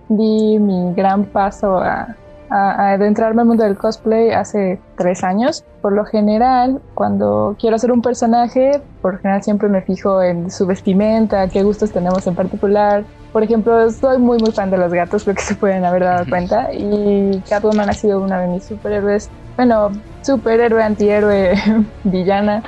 di 0.09 0.59
mi 0.59 0.95
gran 0.95 1.25
paso 1.27 1.79
a, 1.79 2.17
adentrarme 2.51 3.43
al 3.43 3.49
mundo 3.49 3.65
del 3.65 3.77
cosplay 3.77 4.31
hace 4.31 4.81
tres 4.97 5.25
años. 5.25 5.65
Por 5.81 5.93
lo 5.93 6.05
general, 6.05 6.81
cuando 6.95 7.57
quiero 7.59 7.77
hacer 7.77 7.93
un 7.93 8.03
personaje, 8.03 8.81
por 9.01 9.19
general 9.19 9.43
siempre 9.43 9.69
me 9.69 9.83
fijo 9.83 10.23
en 10.23 10.51
su 10.51 10.67
vestimenta, 10.67 11.49
qué 11.49 11.63
gustos 11.63 11.93
tenemos 11.93 12.27
en 12.27 12.35
particular. 12.35 13.05
Por 13.33 13.43
ejemplo, 13.43 13.91
soy 13.91 14.19
muy 14.19 14.39
muy 14.39 14.51
fan 14.51 14.71
de 14.71 14.79
los 14.79 14.93
gatos, 14.93 15.25
creo 15.25 15.37
que 15.37 15.43
se 15.43 15.55
pueden 15.55 15.85
haber 15.85 16.03
dado 16.03 16.27
cuenta. 16.29 16.73
Y 16.73 17.43
Catwoman 17.49 17.89
ha 17.89 17.95
sido 17.95 18.21
una 18.21 18.41
de 18.41 18.49
mis 18.49 18.65
superhéroes, 18.65 19.31
bueno, 19.57 19.91
superhéroe, 20.23 20.83
antihéroe, 20.83 21.55
villana 22.05 22.63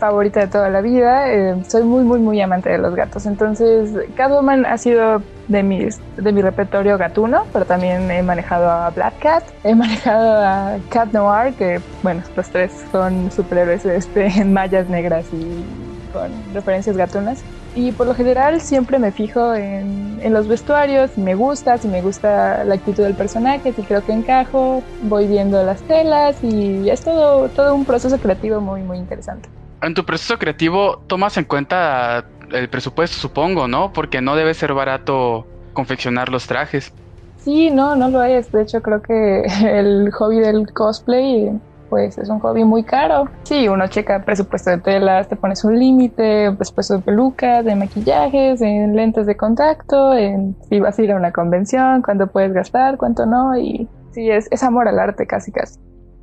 favorita 0.00 0.40
de 0.40 0.46
toda 0.48 0.68
la 0.70 0.80
vida. 0.80 1.30
Eh, 1.32 1.62
soy 1.68 1.84
muy, 1.84 2.02
muy, 2.02 2.18
muy 2.18 2.40
amante 2.40 2.70
de 2.70 2.78
los 2.78 2.96
gatos. 2.96 3.26
Entonces, 3.26 3.90
Catwoman 4.16 4.66
ha 4.66 4.78
sido 4.78 5.22
de, 5.46 5.62
mis, 5.62 6.00
de 6.16 6.32
mi 6.32 6.42
repertorio 6.42 6.98
gatuno, 6.98 7.44
pero 7.52 7.66
también 7.66 8.10
he 8.10 8.22
manejado 8.22 8.68
a 8.68 8.90
Black 8.90 9.18
Cat, 9.20 9.44
he 9.62 9.74
manejado 9.76 10.44
a 10.44 10.78
Cat 10.88 11.12
Noir, 11.12 11.54
que, 11.54 11.80
bueno, 12.02 12.22
los 12.34 12.48
tres 12.48 12.72
son 12.90 13.30
superhéroes 13.30 13.84
este, 13.84 14.26
en 14.26 14.52
mallas 14.52 14.88
negras 14.88 15.26
y 15.32 15.64
con 16.12 16.32
referencias 16.52 16.96
gatunas. 16.96 17.44
Y 17.76 17.92
por 17.92 18.08
lo 18.08 18.14
general 18.14 18.60
siempre 18.60 18.98
me 18.98 19.12
fijo 19.12 19.54
en, 19.54 20.18
en, 20.20 20.32
los 20.32 20.48
vestuarios, 20.48 21.12
si 21.12 21.20
me 21.20 21.36
gusta, 21.36 21.78
si 21.78 21.86
me 21.86 22.02
gusta 22.02 22.64
la 22.64 22.74
actitud 22.74 23.04
del 23.04 23.14
personaje, 23.14 23.72
si 23.72 23.82
creo 23.82 24.04
que 24.04 24.12
encajo, 24.12 24.82
voy 25.02 25.28
viendo 25.28 25.62
las 25.62 25.80
telas 25.82 26.42
y 26.42 26.90
es 26.90 27.02
todo, 27.02 27.48
todo 27.50 27.76
un 27.76 27.84
proceso 27.84 28.18
creativo 28.18 28.60
muy, 28.60 28.82
muy 28.82 28.98
interesante 28.98 29.48
en 29.82 29.94
tu 29.94 30.04
proceso 30.04 30.38
creativo 30.38 31.02
tomas 31.08 31.36
en 31.36 31.44
cuenta 31.44 32.24
el 32.50 32.68
presupuesto, 32.68 33.16
supongo, 33.16 33.68
¿no? 33.68 33.92
Porque 33.92 34.20
no 34.20 34.36
debe 34.36 34.54
ser 34.54 34.74
barato 34.74 35.46
confeccionar 35.72 36.28
los 36.28 36.46
trajes. 36.46 36.92
Sí, 37.38 37.70
no, 37.70 37.96
no 37.96 38.10
lo 38.10 38.22
es. 38.22 38.50
De 38.52 38.62
hecho, 38.62 38.82
creo 38.82 39.00
que 39.02 39.42
el 39.64 40.10
hobby 40.12 40.40
del 40.40 40.72
cosplay, 40.72 41.50
pues 41.88 42.18
es 42.18 42.28
un 42.28 42.38
hobby 42.40 42.64
muy 42.64 42.84
caro. 42.84 43.28
Sí, 43.44 43.68
uno 43.68 43.88
checa 43.88 44.24
presupuesto 44.24 44.70
de 44.70 44.78
telas, 44.78 45.28
te 45.28 45.36
pones 45.36 45.64
un 45.64 45.78
límite, 45.78 46.52
presupuesto 46.52 46.94
de 46.94 47.02
pelucas, 47.02 47.64
de 47.64 47.74
maquillajes, 47.74 48.60
en 48.60 48.94
lentes 48.94 49.26
de 49.26 49.36
contacto, 49.36 50.14
en 50.14 50.56
si 50.68 50.80
vas 50.80 50.98
a 50.98 51.02
ir 51.02 51.12
a 51.12 51.16
una 51.16 51.32
convención, 51.32 52.02
cuánto 52.02 52.26
puedes 52.28 52.52
gastar, 52.52 52.96
cuánto 52.96 53.26
no, 53.26 53.56
y 53.56 53.88
sí, 54.12 54.30
es, 54.30 54.46
es 54.50 54.62
amor 54.62 54.88
al 54.88 54.98
arte 54.98 55.26
casi 55.26 55.50
casi. 55.50 55.78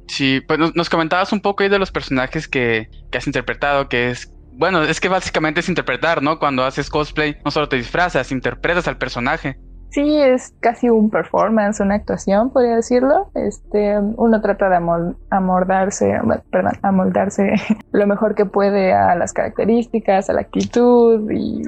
Sí, 0.07 0.41
pues 0.41 0.59
nos, 0.73 0.89
comentabas 0.89 1.31
un 1.33 1.41
poco 1.41 1.63
ahí 1.63 1.69
de 1.69 1.79
los 1.79 1.91
personajes 1.91 2.47
que, 2.47 2.89
que 3.11 3.17
has 3.17 3.27
interpretado, 3.27 3.89
que 3.89 4.09
es 4.09 4.33
bueno, 4.57 4.81
es 4.81 4.99
que 4.99 5.07
básicamente 5.07 5.59
es 5.59 5.69
interpretar, 5.69 6.23
¿no? 6.23 6.39
Cuando 6.39 6.65
haces 6.65 6.89
cosplay, 6.89 7.37
no 7.45 7.51
solo 7.51 7.69
te 7.69 7.75
disfrazas, 7.75 8.31
interpretas 8.31 8.87
al 8.87 8.97
personaje. 8.97 9.59
Sí, 9.89 10.17
es 10.17 10.53
casi 10.59 10.89
un 10.89 11.09
performance, 11.09 11.79
una 11.79 11.95
actuación, 11.95 12.49
podría 12.49 12.75
decirlo. 12.75 13.29
Este, 13.35 13.97
uno 13.99 14.41
trata 14.41 14.69
de 14.69 14.77
amoldarse, 15.29 16.19
perdón, 16.51 16.73
amoldarse 16.81 17.53
lo 17.91 18.07
mejor 18.07 18.35
que 18.35 18.45
puede 18.45 18.93
a 18.93 19.15
las 19.15 19.31
características, 19.31 20.29
a 20.29 20.33
la 20.33 20.41
actitud 20.41 21.31
y 21.31 21.61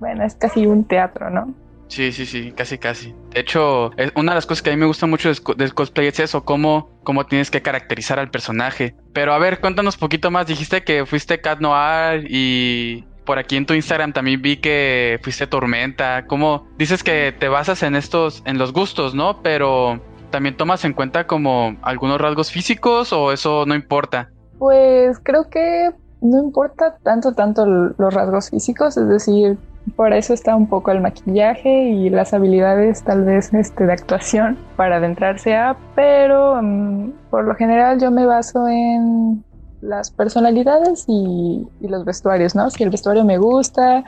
bueno, 0.00 0.24
es 0.24 0.34
casi 0.34 0.66
un 0.66 0.84
teatro, 0.84 1.30
¿no? 1.30 1.54
Sí, 1.92 2.10
sí, 2.10 2.24
sí, 2.24 2.52
casi, 2.52 2.78
casi. 2.78 3.14
De 3.34 3.40
hecho, 3.40 3.90
una 4.16 4.32
de 4.32 4.36
las 4.36 4.46
cosas 4.46 4.62
que 4.62 4.70
a 4.70 4.72
mí 4.72 4.78
me 4.78 4.86
gusta 4.86 5.04
mucho 5.04 5.30
del 5.58 5.74
cosplay 5.74 6.06
es 6.06 6.20
eso, 6.20 6.42
cómo, 6.42 6.98
cómo 7.04 7.26
tienes 7.26 7.50
que 7.50 7.60
caracterizar 7.60 8.18
al 8.18 8.30
personaje. 8.30 8.96
Pero 9.12 9.34
a 9.34 9.38
ver, 9.38 9.60
cuéntanos 9.60 9.96
un 9.96 10.00
poquito 10.00 10.30
más. 10.30 10.46
Dijiste 10.46 10.84
que 10.84 11.04
fuiste 11.04 11.42
Cat 11.42 11.60
Noir 11.60 12.24
y 12.30 13.04
por 13.26 13.38
aquí 13.38 13.58
en 13.58 13.66
tu 13.66 13.74
Instagram 13.74 14.14
también 14.14 14.40
vi 14.40 14.56
que 14.56 15.20
fuiste 15.22 15.46
Tormenta. 15.46 16.24
¿Cómo 16.26 16.66
dices 16.78 17.02
que 17.02 17.34
te 17.38 17.48
basas 17.48 17.82
en 17.82 17.94
estos, 17.94 18.42
en 18.46 18.56
los 18.56 18.72
gustos, 18.72 19.14
no? 19.14 19.42
Pero 19.42 20.00
también 20.30 20.56
tomas 20.56 20.86
en 20.86 20.94
cuenta 20.94 21.26
como 21.26 21.76
algunos 21.82 22.18
rasgos 22.18 22.50
físicos 22.50 23.12
o 23.12 23.32
eso 23.32 23.66
no 23.66 23.74
importa. 23.74 24.30
Pues 24.58 25.20
creo 25.22 25.50
que 25.50 25.90
no 26.22 26.42
importa 26.42 26.96
tanto, 27.02 27.34
tanto 27.34 27.66
los 27.66 28.14
rasgos 28.14 28.48
físicos, 28.48 28.96
es 28.96 29.08
decir, 29.08 29.58
por 29.96 30.12
eso 30.12 30.32
está 30.32 30.56
un 30.56 30.66
poco 30.68 30.90
el 30.90 31.00
maquillaje 31.00 31.88
y 31.90 32.08
las 32.08 32.32
habilidades 32.32 33.02
tal 33.02 33.24
vez 33.24 33.52
este, 33.52 33.86
de 33.86 33.92
actuación 33.92 34.58
para 34.76 34.96
adentrarse 34.96 35.54
a, 35.56 35.76
pero 35.94 36.60
mm, 36.62 37.12
por 37.30 37.44
lo 37.44 37.54
general 37.54 38.00
yo 38.00 38.10
me 38.10 38.24
baso 38.24 38.68
en 38.68 39.44
las 39.80 40.10
personalidades 40.10 41.04
y, 41.08 41.66
los 41.80 42.04
vestuarios, 42.04 42.54
¿no? 42.54 42.70
Si 42.70 42.82
el 42.84 42.90
vestuario 42.90 43.24
me 43.24 43.38
gusta 43.38 44.04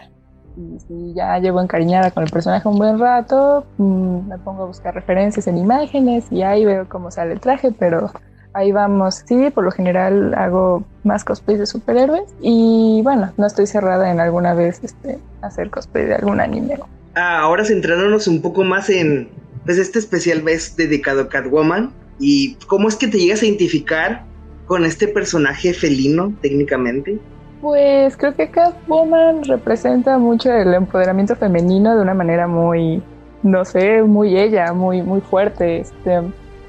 y 0.56 0.78
si 0.78 1.14
ya 1.14 1.38
llevo 1.40 1.60
encariñada 1.60 2.12
con 2.12 2.22
el 2.22 2.30
personaje 2.30 2.68
un 2.68 2.78
buen 2.78 2.98
rato, 2.98 3.66
mm, 3.78 4.28
me 4.28 4.38
pongo 4.38 4.62
a 4.62 4.66
buscar 4.66 4.94
referencias 4.94 5.48
en 5.48 5.58
imágenes 5.58 6.30
y 6.30 6.42
ahí 6.42 6.64
veo 6.64 6.88
cómo 6.88 7.10
sale 7.10 7.32
el 7.32 7.40
traje, 7.40 7.72
pero 7.72 8.10
ahí 8.54 8.72
vamos. 8.72 9.22
Sí, 9.26 9.50
por 9.50 9.64
lo 9.64 9.70
general 9.70 10.34
hago 10.34 10.84
más 11.02 11.24
cosplay 11.24 11.58
de 11.58 11.66
superhéroes 11.66 12.32
y 12.40 13.00
bueno, 13.02 13.32
no 13.36 13.46
estoy 13.46 13.66
cerrada 13.66 14.10
en 14.10 14.20
alguna 14.20 14.54
vez 14.54 14.80
este, 14.82 15.18
hacer 15.42 15.70
cosplay 15.70 16.06
de 16.06 16.14
algún 16.14 16.40
anime. 16.40 16.78
Ah, 17.14 17.40
ahora 17.40 17.64
centrándonos 17.64 18.26
un 18.26 18.40
poco 18.40 18.64
más 18.64 18.88
en 18.88 19.28
pues, 19.64 19.78
este 19.78 19.98
especial 19.98 20.42
vez 20.42 20.76
dedicado 20.76 21.22
a 21.22 21.28
Catwoman 21.28 21.92
y 22.18 22.54
cómo 22.66 22.88
es 22.88 22.96
que 22.96 23.08
te 23.08 23.18
llegas 23.18 23.42
a 23.42 23.46
identificar 23.46 24.24
con 24.66 24.84
este 24.84 25.08
personaje 25.08 25.74
felino 25.74 26.32
técnicamente. 26.40 27.18
Pues 27.60 28.16
creo 28.16 28.34
que 28.34 28.50
Catwoman 28.50 29.44
representa 29.44 30.18
mucho 30.18 30.52
el 30.52 30.74
empoderamiento 30.74 31.34
femenino 31.34 31.94
de 31.94 32.02
una 32.02 32.14
manera 32.14 32.46
muy, 32.46 33.02
no 33.42 33.64
sé, 33.64 34.02
muy 34.02 34.38
ella, 34.38 34.72
muy, 34.72 35.02
muy 35.02 35.20
fuerte. 35.20 35.80
Este, 35.80 36.20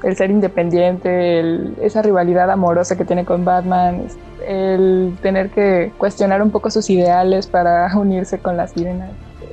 el 0.06 0.16
ser 0.16 0.30
independiente, 0.30 1.44
esa 1.82 2.04
rivalidad 2.04 2.50
amorosa 2.52 2.96
que 2.96 3.06
tiene 3.06 3.26
con 3.26 3.44
Batman, 3.44 4.04
el 4.48 5.18
tener 5.24 5.50
que 5.50 5.92
cuestionar 5.98 6.44
un 6.44 6.52
poco 6.52 6.70
sus 6.70 6.88
ideales 6.92 7.48
para 7.48 7.90
unirse 7.98 8.38
con 8.38 8.56
las 8.56 8.72
sirenas 8.72 9.10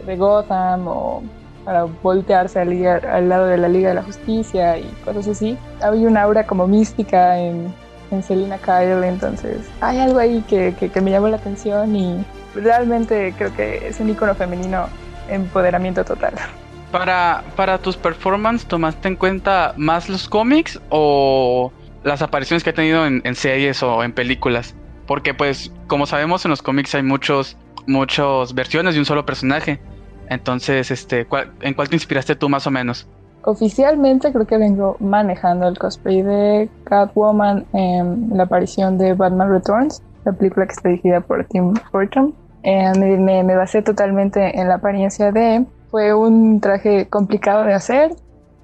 de 0.06 0.16
Gotham 0.16 0.86
o 0.86 1.22
para 1.64 1.84
voltearse 2.02 2.58
al, 2.60 2.86
al, 2.86 3.28
lado 3.30 3.46
de 3.46 3.56
la 3.56 3.68
Liga 3.68 3.88
de 3.88 3.94
la 3.94 4.02
Justicia 4.02 4.76
y 4.76 4.84
cosas 5.06 5.26
así. 5.26 5.56
Había 5.80 6.06
una 6.06 6.22
aura 6.22 6.44
como 6.44 6.66
mística 6.66 7.38
en, 7.38 7.72
en 8.10 8.22
Selina 8.22 8.58
Kyle, 8.58 9.04
entonces 9.04 9.56
hay 9.80 10.00
algo 10.00 10.18
ahí 10.18 10.44
que, 10.48 10.74
que, 10.78 10.90
que 10.90 11.00
me 11.00 11.10
llamó 11.10 11.28
la 11.28 11.36
atención 11.38 11.96
y 11.96 12.22
realmente 12.54 13.32
creo 13.38 13.54
que 13.56 13.88
es 13.88 14.00
un 14.00 14.10
icono 14.10 14.34
femenino 14.34 14.86
empoderamiento 15.30 16.04
total. 16.04 16.34
Para, 16.92 17.42
para 17.56 17.78
tus 17.78 17.96
performances, 17.96 18.68
¿tomaste 18.68 19.08
en 19.08 19.16
cuenta 19.16 19.74
más 19.76 20.08
los 20.08 20.28
cómics 20.28 20.80
o 20.90 21.72
las 22.04 22.22
apariciones 22.22 22.62
que 22.62 22.70
ha 22.70 22.74
tenido 22.74 23.06
en, 23.06 23.34
series 23.34 23.82
o 23.82 24.04
en 24.04 24.12
películas? 24.12 24.74
Porque 25.06 25.34
pues, 25.34 25.72
como 25.86 26.06
sabemos, 26.06 26.44
en 26.44 26.50
los 26.50 26.62
cómics 26.62 26.94
hay 26.94 27.02
muchos, 27.02 27.56
muchas 27.86 28.54
versiones 28.54 28.94
de 28.94 29.00
un 29.00 29.06
solo 29.06 29.26
personaje. 29.26 29.80
Entonces, 30.28 30.90
este, 30.90 31.26
¿en 31.62 31.74
cuál 31.74 31.88
te 31.88 31.96
inspiraste 31.96 32.36
tú 32.36 32.48
más 32.48 32.66
o 32.66 32.70
menos? 32.70 33.08
oficialmente 33.44 34.32
creo 34.32 34.46
que 34.46 34.58
vengo 34.58 34.96
manejando 35.00 35.68
el 35.68 35.78
cosplay 35.78 36.22
de 36.22 36.68
Catwoman 36.84 37.64
en 37.72 38.36
la 38.36 38.44
aparición 38.44 38.98
de 38.98 39.14
Batman 39.14 39.50
Returns, 39.50 40.02
la 40.24 40.32
película 40.32 40.66
que 40.66 40.72
está 40.72 40.88
dirigida 40.88 41.20
por 41.20 41.44
Tim 41.46 41.74
Burton. 41.92 42.34
Eh, 42.62 42.92
me, 43.18 43.42
me, 43.42 43.56
basé 43.56 43.82
totalmente 43.82 44.58
en 44.58 44.68
la 44.68 44.76
apariencia 44.76 45.32
de... 45.32 45.64
Fue 45.92 46.14
un 46.14 46.60
traje 46.60 47.08
complicado 47.08 47.64
de 47.64 47.74
hacer, 47.74 48.16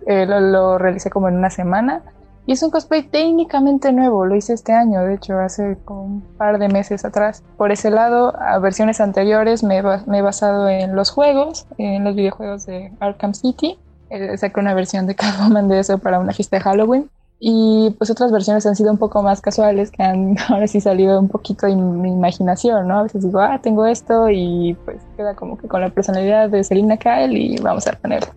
eh, 0.07 0.25
lo, 0.25 0.41
lo, 0.41 0.79
realicé 0.79 1.11
como 1.11 1.29
en 1.29 1.37
una 1.37 1.51
semana. 1.51 2.03
Y 2.47 2.53
es 2.53 2.63
un 2.63 2.71
cosplay 2.71 3.03
técnicamente 3.03 3.93
nuevo, 3.93 4.25
lo 4.25 4.35
hice 4.35 4.55
este 4.55 4.73
año, 4.73 5.03
de 5.03 5.17
hecho, 5.17 5.39
hace 5.39 5.77
un 5.89 6.23
par 6.39 6.59
de 6.59 6.69
meses 6.69 7.05
atrás. 7.05 7.45
Por 7.59 7.71
ese 7.71 7.91
lado, 7.91 8.35
a 8.41 8.59
versiones 8.59 9.03
anteriores 9.03 9.63
me, 9.63 9.83
me 10.07 10.19
he 10.19 10.23
basado 10.23 10.71
en 10.71 10.97
los 10.97 11.11
juegos, 11.11 11.67
en 11.77 12.05
los 12.05 12.17
videojuegos 12.17 12.65
de 12.65 12.91
Arkham 13.01 13.35
City. 13.35 13.79
Eh, 14.09 14.39
saqué 14.39 14.59
una 14.59 14.73
versión 14.73 15.07
de 15.07 15.15
Catwoman 15.15 15.69
de 15.69 15.81
eso 15.81 15.99
para 15.99 16.19
una 16.19 16.33
fiesta 16.33 16.57
de 16.57 16.63
Halloween. 16.63 17.11
Y 17.41 17.95
pues 17.99 18.11
otras 18.11 18.33
versiones 18.33 18.67
han 18.67 18.75
sido 18.75 18.91
un 18.91 18.99
poco 18.99 19.23
más 19.23 19.41
casuales, 19.41 19.91
que 19.91 20.03
han 20.03 20.37
ahora 20.49 20.67
sí 20.67 20.81
salido 20.81 21.19
un 21.19 21.29
poquito 21.29 21.67
de 21.67 21.77
mi 21.77 22.11
imaginación, 22.11 22.89
¿no? 22.89 23.01
A 23.01 23.03
veces 23.05 23.25
digo, 23.25 23.41
ah, 23.41 23.61
tengo 23.63 23.87
esto 23.87 24.29
y 24.31 24.77
pues 24.85 24.99
queda 25.17 25.35
como 25.35 25.57
que 25.59 25.69
con 25.69 25.81
la 25.81 25.91
personalidad 25.91 26.51
de 26.51 26.65
Selina 26.65 26.97
Kyle 26.97 27.37
y 27.37 27.57
vamos 27.59 27.87
a 27.87 27.93
ponerlo. 27.93 28.33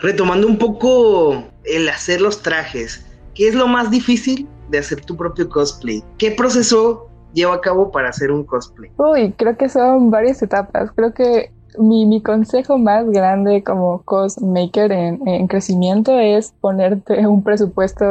Retomando 0.00 0.46
un 0.46 0.58
poco 0.58 1.44
el 1.64 1.88
hacer 1.88 2.20
los 2.20 2.42
trajes, 2.42 3.06
¿qué 3.34 3.48
es 3.48 3.54
lo 3.54 3.68
más 3.68 3.90
difícil 3.90 4.48
de 4.70 4.78
hacer 4.78 5.00
tu 5.04 5.16
propio 5.16 5.48
cosplay? 5.48 6.02
¿Qué 6.18 6.32
proceso 6.32 7.08
lleva 7.32 7.54
a 7.54 7.60
cabo 7.60 7.90
para 7.90 8.08
hacer 8.08 8.30
un 8.30 8.44
cosplay? 8.44 8.90
Uy, 8.96 9.32
creo 9.32 9.56
que 9.56 9.68
son 9.68 10.10
varias 10.10 10.42
etapas. 10.42 10.90
Creo 10.94 11.14
que 11.14 11.52
mi, 11.78 12.06
mi 12.06 12.22
consejo 12.22 12.78
más 12.78 13.08
grande 13.10 13.62
como 13.62 14.02
cosmaker 14.02 14.92
en, 14.92 15.26
en 15.26 15.46
crecimiento 15.46 16.18
es 16.18 16.52
ponerte 16.60 17.26
un 17.26 17.42
presupuesto 17.42 18.04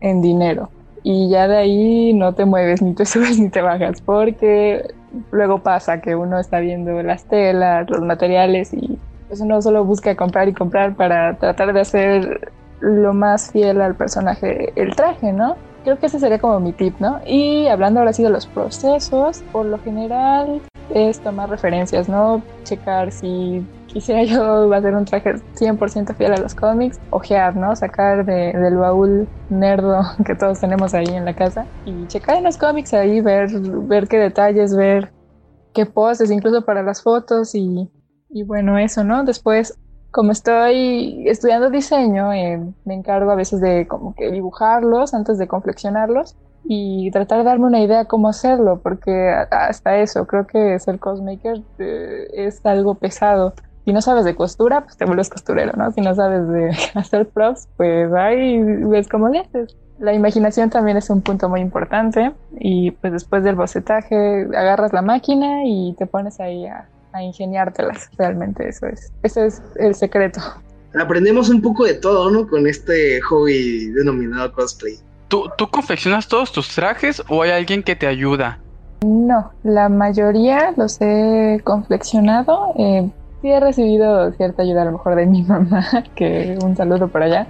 en 0.00 0.20
dinero 0.20 0.70
y 1.02 1.28
ya 1.28 1.46
de 1.46 1.56
ahí 1.56 2.12
no 2.14 2.34
te 2.34 2.46
mueves 2.46 2.82
ni 2.82 2.94
te 2.94 3.04
subes 3.06 3.38
ni 3.38 3.50
te 3.50 3.62
bajas 3.62 4.00
porque 4.00 4.86
luego 5.30 5.58
pasa 5.58 6.00
que 6.00 6.16
uno 6.16 6.40
está 6.40 6.58
viendo 6.58 7.02
las 7.02 7.24
telas, 7.24 7.88
los 7.88 8.00
materiales 8.00 8.72
y 8.74 8.98
pues 9.28 9.40
uno 9.40 9.62
solo 9.62 9.84
busca 9.84 10.16
comprar 10.16 10.48
y 10.48 10.54
comprar 10.54 10.96
para 10.96 11.38
tratar 11.38 11.72
de 11.72 11.80
hacer 11.80 12.52
lo 12.80 13.14
más 13.14 13.52
fiel 13.52 13.80
al 13.80 13.94
personaje 13.94 14.72
el 14.76 14.94
traje, 14.96 15.32
¿no? 15.32 15.56
Creo 15.84 15.98
que 15.98 16.06
ese 16.06 16.18
sería 16.18 16.38
como 16.38 16.60
mi 16.60 16.72
tip, 16.72 16.98
¿no? 16.98 17.20
Y 17.26 17.66
hablando 17.66 18.00
ahora 18.00 18.12
sí 18.12 18.22
de 18.22 18.30
los 18.30 18.46
procesos, 18.46 19.42
por 19.52 19.66
lo 19.66 19.78
general 19.78 20.62
es 20.94 21.20
tomar 21.20 21.50
referencias, 21.50 22.08
¿no? 22.08 22.42
Checar 22.62 23.10
si 23.10 23.66
quisiera 23.88 24.22
yo 24.24 24.72
hacer 24.72 24.94
un 24.94 25.04
traje 25.04 25.34
100% 25.34 26.14
fiel 26.16 26.32
a 26.32 26.38
los 26.38 26.54
cómics, 26.54 26.98
ojear, 27.10 27.56
¿no? 27.56 27.74
Sacar 27.76 28.24
del 28.24 28.76
baúl 28.76 29.28
nerdo 29.50 30.02
que 30.24 30.34
todos 30.34 30.60
tenemos 30.60 30.94
ahí 30.94 31.08
en 31.08 31.24
la 31.24 31.34
casa 31.34 31.66
y 31.84 32.06
checar 32.06 32.36
en 32.38 32.44
los 32.44 32.56
cómics 32.56 32.94
ahí, 32.94 33.20
ver, 33.20 33.50
ver 33.60 34.08
qué 34.08 34.18
detalles, 34.18 34.74
ver 34.74 35.12
qué 35.74 35.84
poses, 35.84 36.30
incluso 36.30 36.64
para 36.64 36.82
las 36.82 37.02
fotos 37.02 37.54
y, 37.54 37.90
bueno, 38.46 38.78
eso, 38.78 39.02
¿no? 39.04 39.24
Después 39.24 39.78
como 40.12 40.30
estoy 40.30 41.28
estudiando 41.28 41.70
diseño, 41.70 42.32
eh, 42.32 42.62
me 42.84 42.94
encargo 42.94 43.32
a 43.32 43.34
veces 43.34 43.60
de 43.60 43.88
como 43.88 44.14
que 44.14 44.30
dibujarlos 44.30 45.12
antes 45.12 45.38
de 45.38 45.48
confeccionarlos 45.48 46.36
y 46.64 47.10
tratar 47.10 47.38
de 47.38 47.44
darme 47.44 47.66
una 47.66 47.80
idea 47.80 48.06
cómo 48.06 48.28
hacerlo, 48.28 48.80
porque 48.82 49.30
hasta 49.50 49.98
eso, 49.98 50.26
creo 50.26 50.46
que 50.46 50.78
ser 50.78 50.98
cosmaker 50.98 51.62
eh, 51.78 52.28
es 52.32 52.64
algo 52.64 52.94
pesado. 52.94 53.54
Si 53.84 53.92
no 53.92 54.00
sabes 54.00 54.24
de 54.24 54.34
costura, 54.34 54.82
pues 54.82 54.96
te 54.96 55.04
vuelves 55.04 55.28
costurero, 55.28 55.72
¿no? 55.76 55.92
Si 55.92 56.00
no 56.00 56.14
sabes 56.14 56.48
de 56.48 56.70
hacer 56.94 57.28
props, 57.28 57.68
pues 57.76 58.12
ahí 58.14 58.62
ves 58.62 59.08
cómo 59.08 59.28
le 59.28 59.40
haces. 59.40 59.76
La 59.98 60.12
imaginación 60.12 60.70
también 60.70 60.96
es 60.96 61.10
un 61.10 61.20
punto 61.20 61.48
muy 61.48 61.60
importante 61.60 62.32
y 62.58 62.90
pues 62.92 63.12
después 63.12 63.44
del 63.44 63.54
bocetaje 63.54 64.48
agarras 64.56 64.92
la 64.92 65.02
máquina 65.02 65.64
y 65.64 65.94
te 65.98 66.06
pones 66.06 66.40
ahí 66.40 66.66
a, 66.66 66.88
a 67.12 67.22
ingeniártelas. 67.22 68.10
Realmente 68.18 68.68
eso 68.68 68.86
es, 68.86 69.12
ese 69.22 69.46
es 69.46 69.62
el 69.76 69.94
secreto. 69.94 70.40
Aprendemos 70.98 71.48
un 71.48 71.60
poco 71.60 71.84
de 71.84 71.94
todo, 71.94 72.30
¿no? 72.30 72.46
Con 72.48 72.66
este 72.66 73.20
hobby 73.22 73.90
denominado 73.90 74.52
cosplay. 74.52 74.98
¿Tú, 75.34 75.50
¿Tú 75.58 75.66
confeccionas 75.66 76.28
todos 76.28 76.52
tus 76.52 76.72
trajes 76.76 77.20
o 77.28 77.42
hay 77.42 77.50
alguien 77.50 77.82
que 77.82 77.96
te 77.96 78.06
ayuda? 78.06 78.60
No, 79.04 79.50
la 79.64 79.88
mayoría 79.88 80.72
los 80.76 81.00
he 81.00 81.60
confeccionado. 81.64 82.72
Eh, 82.78 83.10
sí 83.42 83.50
he 83.50 83.58
recibido 83.58 84.30
cierta 84.34 84.62
ayuda 84.62 84.82
a 84.82 84.84
lo 84.84 84.92
mejor 84.92 85.16
de 85.16 85.26
mi 85.26 85.42
mamá, 85.48 86.04
que 86.14 86.56
un 86.62 86.76
saludo 86.76 87.08
por 87.08 87.24
allá, 87.24 87.48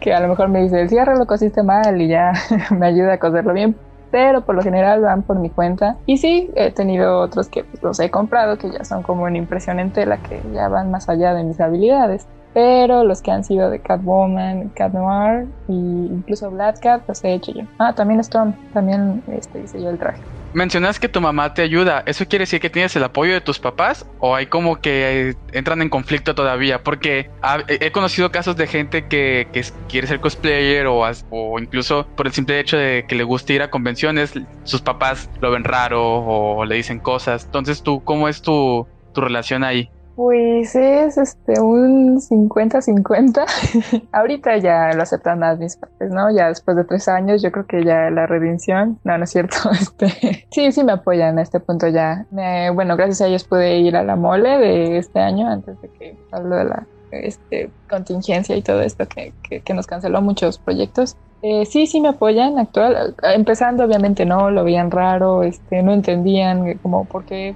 que 0.00 0.14
a 0.14 0.20
lo 0.20 0.28
mejor 0.28 0.48
me 0.48 0.62
dice, 0.62 0.80
el 0.80 0.88
cierre 0.88 1.18
lo 1.18 1.26
cosiste 1.26 1.62
mal 1.62 2.00
y 2.00 2.08
ya 2.08 2.32
me 2.70 2.86
ayuda 2.86 3.12
a 3.12 3.18
coserlo 3.18 3.52
bien, 3.52 3.76
pero 4.10 4.40
por 4.46 4.54
lo 4.54 4.62
general 4.62 5.02
van 5.02 5.22
por 5.22 5.38
mi 5.38 5.50
cuenta. 5.50 5.98
Y 6.06 6.16
sí, 6.16 6.50
he 6.54 6.70
tenido 6.70 7.20
otros 7.20 7.50
que 7.50 7.62
pues, 7.64 7.82
los 7.82 8.00
he 8.00 8.10
comprado, 8.10 8.56
que 8.56 8.70
ya 8.70 8.86
son 8.86 9.02
como 9.02 9.28
en 9.28 9.36
impresión 9.36 9.80
en 9.80 9.92
tela, 9.92 10.16
que 10.16 10.40
ya 10.54 10.68
van 10.68 10.90
más 10.90 11.10
allá 11.10 11.34
de 11.34 11.44
mis 11.44 11.60
habilidades. 11.60 12.26
Pero 12.54 13.04
los 13.04 13.22
que 13.22 13.30
han 13.30 13.44
sido 13.44 13.70
de 13.70 13.80
Catwoman, 13.80 14.70
Cat 14.70 14.92
Noir 14.92 15.46
e 15.68 15.72
incluso 15.72 16.50
Black 16.50 16.80
Cat 16.80 17.02
los 17.06 17.22
he 17.24 17.34
hecho 17.34 17.52
yo. 17.52 17.62
Ah, 17.78 17.94
también 17.94 18.20
Storm, 18.20 18.54
también 18.72 19.22
este, 19.28 19.60
hice 19.60 19.82
yo 19.82 19.90
el 19.90 19.98
traje. 19.98 20.20
Mencionas 20.54 20.98
que 20.98 21.10
tu 21.10 21.20
mamá 21.20 21.52
te 21.52 21.60
ayuda. 21.60 22.02
¿Eso 22.06 22.26
quiere 22.26 22.44
decir 22.44 22.58
que 22.58 22.70
tienes 22.70 22.96
el 22.96 23.04
apoyo 23.04 23.34
de 23.34 23.42
tus 23.42 23.58
papás? 23.58 24.06
¿O 24.18 24.34
hay 24.34 24.46
como 24.46 24.80
que 24.80 25.36
entran 25.52 25.82
en 25.82 25.90
conflicto 25.90 26.34
todavía? 26.34 26.82
Porque 26.82 27.30
he 27.68 27.92
conocido 27.92 28.32
casos 28.32 28.56
de 28.56 28.66
gente 28.66 29.06
que, 29.06 29.46
quiere 29.88 30.06
ser 30.06 30.20
cosplayer 30.20 30.86
o, 30.86 31.58
incluso 31.58 32.06
por 32.16 32.26
el 32.26 32.32
simple 32.32 32.58
hecho 32.60 32.78
de 32.78 33.04
que 33.06 33.14
le 33.14 33.24
guste 33.24 33.52
ir 33.52 33.62
a 33.62 33.70
convenciones, 33.70 34.32
sus 34.64 34.80
papás 34.80 35.28
lo 35.40 35.50
ven 35.50 35.64
raro 35.64 36.02
o 36.02 36.64
le 36.64 36.76
dicen 36.76 36.98
cosas. 36.98 37.44
Entonces, 37.44 37.82
¿tú 37.82 38.02
cómo 38.02 38.26
es 38.26 38.40
tu 38.40 38.86
relación 39.14 39.64
ahí? 39.64 39.90
Pues 40.18 40.74
es 40.74 41.16
este 41.16 41.60
un 41.60 42.20
50-50. 42.20 44.08
Ahorita 44.12 44.56
ya 44.56 44.92
lo 44.92 45.04
aceptan 45.04 45.38
más 45.38 45.60
mis 45.60 45.76
padres, 45.76 46.10
¿no? 46.10 46.28
Ya 46.34 46.48
después 46.48 46.76
de 46.76 46.82
tres 46.82 47.06
años, 47.06 47.40
yo 47.40 47.52
creo 47.52 47.68
que 47.68 47.84
ya 47.84 48.10
la 48.10 48.26
redención. 48.26 48.98
No, 49.04 49.16
no 49.16 49.22
es 49.22 49.30
cierto. 49.30 49.56
Este, 49.70 50.44
sí, 50.50 50.72
sí 50.72 50.82
me 50.82 50.90
apoyan 50.90 51.38
a 51.38 51.42
este 51.42 51.60
punto 51.60 51.86
ya. 51.86 52.26
bueno, 52.74 52.96
gracias 52.96 53.20
a 53.20 53.26
ellos 53.28 53.44
pude 53.44 53.78
ir 53.78 53.96
a 53.96 54.02
la 54.02 54.16
mole 54.16 54.58
de 54.58 54.98
este 54.98 55.20
año 55.20 55.48
antes 55.48 55.80
de 55.82 55.88
que 55.88 56.16
hablo 56.32 56.56
de 56.56 56.64
la 56.64 56.86
este, 57.12 57.70
contingencia 57.88 58.56
y 58.56 58.62
todo 58.62 58.80
esto 58.80 59.06
que, 59.06 59.32
que, 59.64 59.72
nos 59.72 59.86
canceló 59.86 60.20
muchos 60.20 60.58
proyectos. 60.58 61.16
Eh, 61.42 61.64
sí, 61.64 61.86
sí 61.86 62.00
me 62.00 62.08
apoyan 62.08 62.58
actual. 62.58 63.14
Empezando, 63.22 63.84
obviamente 63.84 64.26
no, 64.26 64.50
lo 64.50 64.64
veían 64.64 64.90
raro, 64.90 65.44
este, 65.44 65.80
no 65.84 65.92
entendían 65.92 66.76
como 66.78 67.04
por 67.04 67.24
qué 67.24 67.54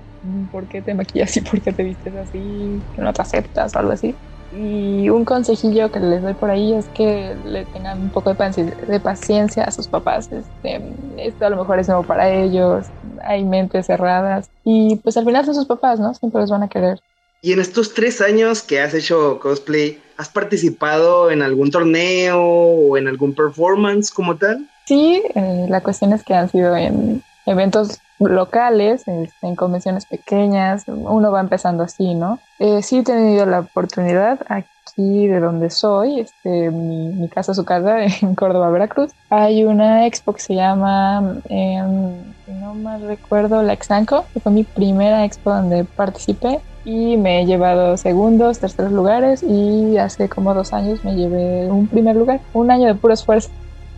¿por 0.50 0.66
qué 0.68 0.82
te 0.82 0.94
maquillas 0.94 1.36
y 1.36 1.40
por 1.40 1.60
qué 1.60 1.72
te 1.72 1.82
vistes 1.82 2.14
así? 2.14 2.80
Que 2.94 3.02
no 3.02 3.12
te 3.12 3.22
aceptas 3.22 3.74
o 3.74 3.78
algo 3.78 3.92
así. 3.92 4.14
Y 4.54 5.08
un 5.08 5.24
consejillo 5.24 5.90
que 5.90 5.98
les 5.98 6.22
doy 6.22 6.34
por 6.34 6.50
ahí 6.50 6.74
es 6.74 6.84
que 6.94 7.34
le 7.46 7.64
tengan 7.64 8.02
un 8.02 8.10
poco 8.10 8.34
de, 8.34 9.00
paciencia 9.00 9.64
a 9.64 9.70
sus 9.70 9.88
papás. 9.88 10.28
Este, 10.30 10.94
esto 11.16 11.46
a 11.46 11.50
lo 11.50 11.56
mejor 11.56 11.78
es 11.78 11.88
nuevo 11.88 12.02
para 12.02 12.30
ellos, 12.30 12.86
hay 13.24 13.44
mentes 13.44 13.86
cerradas 13.86 14.50
y 14.62 14.96
pues 14.96 15.16
al 15.16 15.24
final 15.24 15.46
son 15.46 15.54
sus 15.54 15.64
papás, 15.64 16.00
¿no? 16.00 16.12
Siempre 16.12 16.42
los 16.42 16.50
van 16.50 16.64
a 16.64 16.68
querer. 16.68 17.00
Y 17.40 17.54
en 17.54 17.60
estos 17.60 17.94
tres 17.94 18.20
años 18.20 18.62
que 18.62 18.80
has 18.80 18.92
hecho 18.92 19.40
cosplay, 19.40 19.98
¿has 20.18 20.28
participado 20.28 21.30
en 21.30 21.40
algún 21.40 21.70
torneo 21.70 22.40
o 22.42 22.96
en 22.98 23.08
algún 23.08 23.34
performance 23.34 24.10
como 24.10 24.36
tal? 24.36 24.68
Sí, 24.84 25.22
eh, 25.34 25.66
la 25.68 25.80
cuestión 25.80 26.12
es 26.12 26.22
que 26.24 26.34
han 26.34 26.50
sido 26.50 26.76
en 26.76 27.22
eventos 27.46 27.98
locales, 28.28 29.04
en, 29.06 29.56
convenciones 29.56 30.06
pequeñas, 30.06 30.84
uno 30.86 31.32
va 31.32 31.40
empezando 31.40 31.82
así, 31.82 32.14
¿no? 32.14 32.38
Eh, 32.58 32.82
sí 32.82 32.98
he 32.98 33.02
tenido 33.02 33.46
la 33.46 33.60
oportunidad 33.60 34.40
aquí 34.48 35.26
de 35.26 35.40
donde 35.40 35.70
soy, 35.70 36.20
este, 36.20 36.70
mi, 36.70 37.28
casa, 37.28 37.54
su 37.54 37.64
casa, 37.64 38.04
en 38.22 38.34
Córdoba, 38.34 38.70
Veracruz. 38.70 39.12
Hay 39.30 39.64
una 39.64 40.06
expo 40.06 40.32
que 40.32 40.40
se 40.40 40.54
llama, 40.54 41.40
em, 41.48 42.12
no 42.60 42.74
más 42.74 43.00
recuerdo, 43.02 43.62
la 43.62 43.72
Exanco, 43.72 44.24
que 44.32 44.40
fue 44.40 44.52
mi 44.52 44.64
primera 44.64 45.24
expo 45.24 45.50
donde 45.50 45.84
participé 45.84 46.60
y 46.84 47.16
me 47.16 47.42
he 47.42 47.46
llevado 47.46 47.96
segundos, 47.96 48.58
terceros 48.58 48.92
lugares 48.92 49.42
y 49.42 49.96
hace 49.98 50.28
como 50.28 50.52
dos 50.52 50.72
años 50.72 51.04
me 51.04 51.14
llevé 51.14 51.70
un 51.70 51.86
primer 51.86 52.16
lugar, 52.16 52.40
un 52.52 52.70
año 52.70 52.86
de 52.86 52.94
puro 52.94 53.14
esfuerzo. 53.14 53.50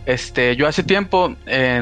Este, 0.05 0.55
yo 0.55 0.67
hace 0.67 0.83
tiempo 0.83 1.35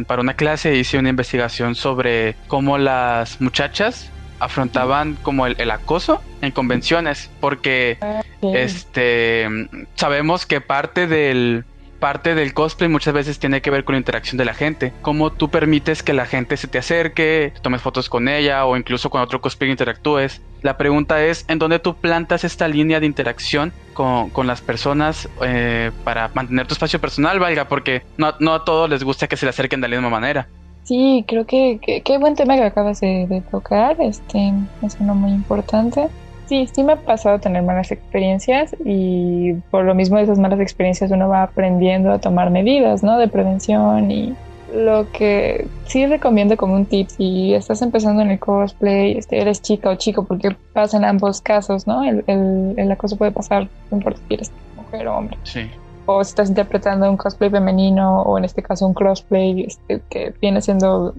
para 0.08 0.22
una 0.22 0.34
clase 0.34 0.76
hice 0.76 0.98
una 0.98 1.10
investigación 1.10 1.76
sobre 1.76 2.36
cómo 2.48 2.78
las 2.78 3.42
muchachas 3.42 4.12
afrontaban 4.40 5.16
como 5.22 5.46
el, 5.48 5.72
acoso 5.72 6.22
en 6.42 6.52
convenciones, 6.52 7.30
porque 7.40 7.98
este 8.42 9.48
sabemos 9.96 10.46
que 10.46 10.62
parte 10.62 11.08
del 11.08 11.66
parte 12.04 12.36
del 12.36 12.54
cosplay 12.54 12.90
muchas 12.90 13.14
veces 13.14 13.40
tiene 13.40 13.62
que 13.62 13.70
ver 13.72 13.86
con 13.86 13.94
la 13.94 14.00
interacción 14.00 14.38
de 14.38 14.44
la 14.44 14.54
gente. 14.54 14.92
Cómo 15.02 15.32
tú 15.32 15.48
permites 15.48 16.04
que 16.04 16.12
la 16.12 16.26
gente 16.26 16.58
se 16.58 16.68
te 16.68 16.78
acerque, 16.78 17.54
tomes 17.62 17.82
fotos 17.82 18.10
con 18.10 18.28
ella 18.28 18.66
o 18.66 18.76
incluso 18.76 19.10
con 19.10 19.22
otro 19.22 19.40
cosplay 19.40 19.72
interactúes. 19.72 20.42
La 20.64 20.76
pregunta 20.76 21.24
es, 21.24 21.46
¿en 21.48 21.60
dónde 21.60 21.80
tú 21.80 21.96
plantas 21.96 22.44
esta 22.44 22.68
línea 22.68 23.00
de 23.00 23.06
interacción 23.06 23.72
con, 23.94 24.32
con 24.32 24.48
las 24.48 24.60
personas 24.60 25.30
eh, 25.46 25.92
para 26.04 26.30
mantener 26.34 26.68
tu 26.68 26.74
espacio 26.74 27.00
personal, 27.00 27.40
valga? 27.40 27.70
Porque 27.70 28.02
no, 28.18 28.34
no, 28.42 28.54
a 28.54 28.66
todos 28.66 28.90
les 28.90 29.02
gusta 29.06 29.30
que 29.30 29.38
se 29.38 29.46
le 29.46 29.52
acerquen 29.52 29.80
de 29.80 29.88
la 29.88 29.96
misma 29.96 30.10
manera. 30.10 30.50
Sí, 30.84 31.24
creo 31.26 31.46
que 31.46 31.80
qué 32.04 32.18
buen 32.18 32.36
tema 32.36 32.58
que 32.58 32.64
acabas 32.64 33.00
de, 33.00 33.28
de, 33.28 33.40
tocar, 33.40 33.96
este, 34.02 34.52
es 34.82 34.98
uno 35.00 35.16
muy 35.16 35.32
importante. 35.32 36.10
Sí, 36.48 36.68
sí 36.72 36.84
me 36.84 36.94
ha 36.94 36.98
pasado 36.98 37.40
tener 37.40 37.64
malas 37.64 37.92
experiencias 37.92 38.76
y 38.84 39.54
por 39.72 39.86
lo 39.86 39.96
mismo 39.96 40.18
de 40.18 40.24
esas 40.24 40.40
malas 40.40 40.60
experiencias 40.60 41.10
uno 41.12 41.30
va 41.30 41.44
aprendiendo 41.44 42.12
a 42.12 42.20
tomar 42.20 42.50
medidas, 42.50 43.02
¿no? 43.02 43.18
De 43.18 43.28
prevención 43.28 44.12
y 44.12 44.36
lo 44.74 45.12
que 45.12 45.68
sí 45.86 46.06
recomiendo 46.06 46.58
como 46.58 46.74
un 46.76 46.86
tip 46.86 47.08
si 47.08 47.54
estás 47.54 47.82
empezando 47.82 48.22
en 48.24 48.32
el 48.32 48.40
cosplay, 48.40 49.18
este, 49.18 49.40
eres 49.40 49.62
chica 49.62 49.90
o 49.90 49.96
chico, 49.96 50.26
porque 50.26 50.56
pasa 50.74 50.98
en 50.98 51.06
ambos 51.06 51.42
casos, 51.42 51.86
¿no? 51.88 52.04
El, 52.04 52.24
el, 52.28 52.74
el 52.78 52.92
acoso 52.92 53.16
puede 53.16 53.32
pasar, 53.32 53.68
no 53.92 53.98
importa 53.98 54.20
si 54.28 54.34
eres 54.34 54.52
mujer 54.76 55.08
o 55.08 55.18
hombre. 55.18 55.38
Sí. 55.44 55.70
O 56.06 56.24
si 56.24 56.30
estás 56.30 56.50
interpretando 56.50 57.10
un 57.10 57.18
cosplay 57.18 57.50
femenino 57.50 58.24
o 58.24 58.38
en 58.38 58.46
este 58.46 58.62
caso 58.62 58.86
un 58.86 58.94
crossplay 58.94 59.64
este, 59.64 60.02
que 60.10 60.34
viene 60.42 60.62
siendo 60.62 61.14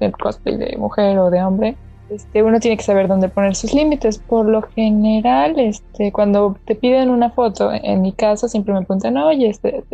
el 0.00 0.12
cosplay 0.12 0.56
de 0.56 0.76
mujer 0.76 1.18
o 1.18 1.30
de 1.30 1.42
hombre, 1.42 1.76
este, 2.10 2.42
uno 2.42 2.60
tiene 2.60 2.76
que 2.76 2.82
saber 2.82 3.08
dónde 3.08 3.28
poner 3.28 3.54
sus 3.54 3.72
límites. 3.72 4.18
Por 4.18 4.46
lo 4.46 4.62
general, 4.62 5.58
este, 5.58 6.12
cuando 6.12 6.56
te 6.64 6.74
piden 6.74 7.10
una 7.10 7.30
foto, 7.30 7.70
en 7.72 8.02
mi 8.02 8.12
caso 8.12 8.48
siempre 8.48 8.74
me 8.74 8.80
preguntan, 8.80 9.16
oye, 9.16 9.48
este, 9.48 9.84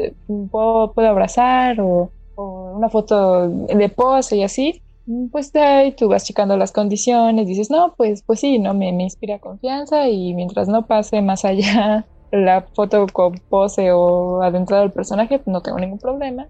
¿puedo, 0.50 0.92
¿puedo, 0.92 1.08
abrazar? 1.08 1.80
O, 1.80 2.10
una 2.36 2.90
foto 2.90 3.48
de 3.48 3.88
pose 3.88 4.36
y 4.36 4.42
así. 4.42 4.82
Pues 5.30 5.52
de 5.52 5.60
ahí 5.60 5.92
tú 5.92 6.08
vas 6.08 6.24
checando 6.24 6.56
las 6.56 6.72
condiciones, 6.72 7.46
dices, 7.46 7.70
no, 7.70 7.94
pues, 7.96 8.22
pues 8.22 8.40
sí, 8.40 8.58
no 8.58 8.74
me, 8.74 8.92
me 8.92 9.04
inspira 9.04 9.38
confianza 9.38 10.08
y 10.08 10.34
mientras 10.34 10.68
no 10.68 10.86
pase 10.86 11.22
más 11.22 11.44
allá 11.44 12.06
la 12.32 12.62
foto 12.74 13.06
con 13.12 13.34
pose 13.48 13.92
o 13.92 14.42
adentrado 14.42 14.82
del 14.82 14.92
personaje, 14.92 15.38
pues 15.38 15.48
no 15.48 15.62
tengo 15.62 15.78
ningún 15.78 15.98
problema. 15.98 16.48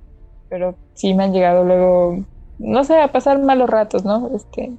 Pero 0.48 0.74
sí 0.94 1.14
me 1.14 1.24
han 1.24 1.32
llegado 1.32 1.64
luego, 1.64 2.18
no 2.58 2.84
sé, 2.84 2.98
a 3.00 3.12
pasar 3.12 3.40
malos 3.42 3.68
ratos, 3.68 4.04
¿no? 4.04 4.30
Este, 4.34 4.72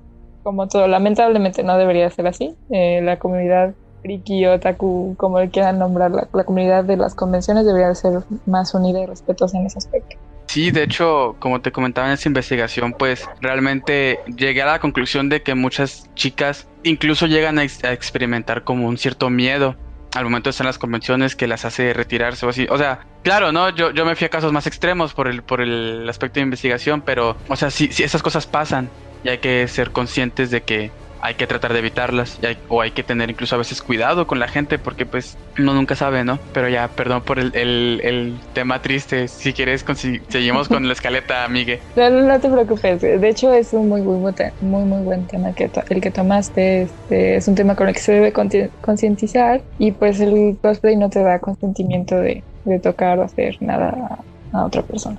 como 0.48 0.70
todo, 0.70 0.88
lamentablemente 0.88 1.62
no 1.62 1.78
debería 1.78 2.10
ser 2.10 2.26
así. 2.26 2.56
Eh, 2.70 3.02
la 3.04 3.20
comunidad 3.20 3.74
friki, 4.02 4.46
otaku, 4.46 5.14
como 5.18 5.42
le 5.42 5.50
quieran 5.50 5.78
nombrar, 5.78 6.10
la, 6.10 6.46
comunidad 6.46 6.86
de 6.86 6.96
las 6.96 7.16
convenciones 7.16 7.66
debería 7.66 7.94
ser 7.96 8.22
más 8.46 8.74
unida 8.74 9.02
y 9.02 9.08
respetuosa 9.08 9.58
en 9.58 9.66
ese 9.66 9.80
aspecto. 9.80 10.16
Sí, 10.46 10.72
de 10.72 10.84
hecho, 10.84 11.36
como 11.40 11.60
te 11.60 11.74
comentaba 11.74 12.08
en 12.08 12.14
esa 12.14 12.30
investigación, 12.30 12.94
pues 12.94 13.28
realmente 13.42 14.22
llegué 14.38 14.62
a 14.62 14.68
la 14.68 14.80
conclusión 14.80 15.28
de 15.28 15.44
que 15.44 15.54
muchas 15.54 16.10
chicas 16.16 16.66
incluso 16.84 17.26
llegan 17.26 17.60
a, 17.60 17.64
a 17.64 17.92
experimentar 17.92 18.64
como 18.64 18.88
un 18.88 18.98
cierto 18.98 19.30
miedo 19.30 19.76
al 20.16 20.24
momento 20.24 20.48
de 20.48 20.52
estar 20.52 20.64
en 20.64 20.70
las 20.70 20.80
convenciones 20.80 21.36
que 21.36 21.46
las 21.46 21.66
hace 21.66 21.92
retirarse 21.92 22.46
o 22.46 22.50
así. 22.50 22.68
O 22.70 22.78
sea, 22.78 23.02
claro, 23.22 23.52
¿no? 23.52 23.70
Yo, 23.72 23.92
yo 23.92 24.06
me 24.06 24.16
fui 24.16 24.24
a 24.24 24.30
casos 24.30 24.54
más 24.54 24.66
extremos 24.66 25.14
por 25.14 25.28
el, 25.28 25.44
por 25.44 25.60
el 25.60 26.08
aspecto 26.08 26.36
de 26.36 26.44
investigación, 26.44 27.02
pero, 27.02 27.36
o 27.50 27.56
sea, 27.58 27.70
sí, 27.70 27.90
sí 27.92 28.04
esas 28.04 28.24
cosas 28.24 28.48
pasan 28.48 28.90
y 29.28 29.30
hay 29.30 29.38
que 29.40 29.68
ser 29.68 29.92
conscientes 29.92 30.52
de 30.52 30.62
que 30.62 30.90
hay 31.20 31.34
que 31.34 31.48
tratar 31.48 31.74
de 31.74 31.80
evitarlas 31.80 32.40
hay, 32.44 32.58
o 32.70 32.82
hay 32.82 32.92
que 32.92 33.04
tener 33.04 33.30
incluso 33.30 33.56
a 33.56 33.58
veces 33.58 33.82
cuidado 33.82 34.26
con 34.26 34.40
la 34.40 34.48
gente 34.48 34.80
porque 34.80 35.06
pues 35.06 35.38
uno 35.58 35.74
nunca 35.74 35.96
sabe, 35.96 36.24
¿no? 36.24 36.40
Pero 36.54 36.70
ya, 36.70 36.88
perdón 36.88 37.24
por 37.24 37.40
el, 37.40 37.54
el, 37.54 38.00
el 38.04 38.40
tema 38.54 38.82
triste. 38.82 39.28
Si 39.28 39.52
quieres, 39.52 39.84
seguimos 40.30 40.70
con 40.70 40.88
la 40.88 40.94
escaleta, 40.94 41.46
Migue. 41.50 41.82
No, 41.98 42.10
no, 42.10 42.22
no, 42.22 42.40
te 42.40 42.48
preocupes. 42.48 43.02
De 43.02 43.28
hecho, 43.28 43.52
es 43.54 43.74
un 43.74 43.90
muy, 43.90 44.02
muy, 44.02 44.34
muy, 44.62 44.84
muy 44.84 45.02
buen 45.02 45.26
tema 45.26 45.52
que 45.54 45.70
el 45.90 46.02
que 46.02 46.12
tomaste. 46.12 46.84
Este, 46.84 47.36
es 47.36 47.48
un 47.50 47.56
tema 47.56 47.76
con 47.76 47.90
el 47.90 47.96
que 47.96 48.00
se 48.00 48.14
debe 48.14 48.32
concientizar 48.82 49.62
y 49.80 49.92
pues 49.92 50.22
el 50.22 50.58
cosplay 50.62 50.96
no 50.96 51.10
te 51.10 51.22
da 51.22 51.40
consentimiento 51.40 52.16
de, 52.16 52.44
de 52.64 52.80
tocar 52.80 53.20
o 53.20 53.24
hacer 53.24 53.58
nada 53.60 54.24
a, 54.54 54.58
a 54.58 54.66
otra 54.66 54.84
persona 54.84 55.18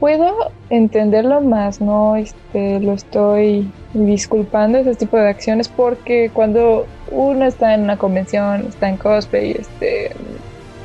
puedo 0.00 0.50
entenderlo 0.70 1.42
más, 1.42 1.80
no 1.80 2.16
este, 2.16 2.80
lo 2.80 2.94
estoy 2.94 3.70
disculpando 3.92 4.78
ese 4.78 4.94
tipo 4.94 5.18
de 5.18 5.28
acciones 5.28 5.68
porque 5.68 6.30
cuando 6.32 6.86
uno 7.10 7.44
está 7.44 7.74
en 7.74 7.82
una 7.82 7.98
convención, 7.98 8.66
está 8.66 8.88
en 8.88 8.96
cosplay, 8.96 9.52
este, 9.52 10.10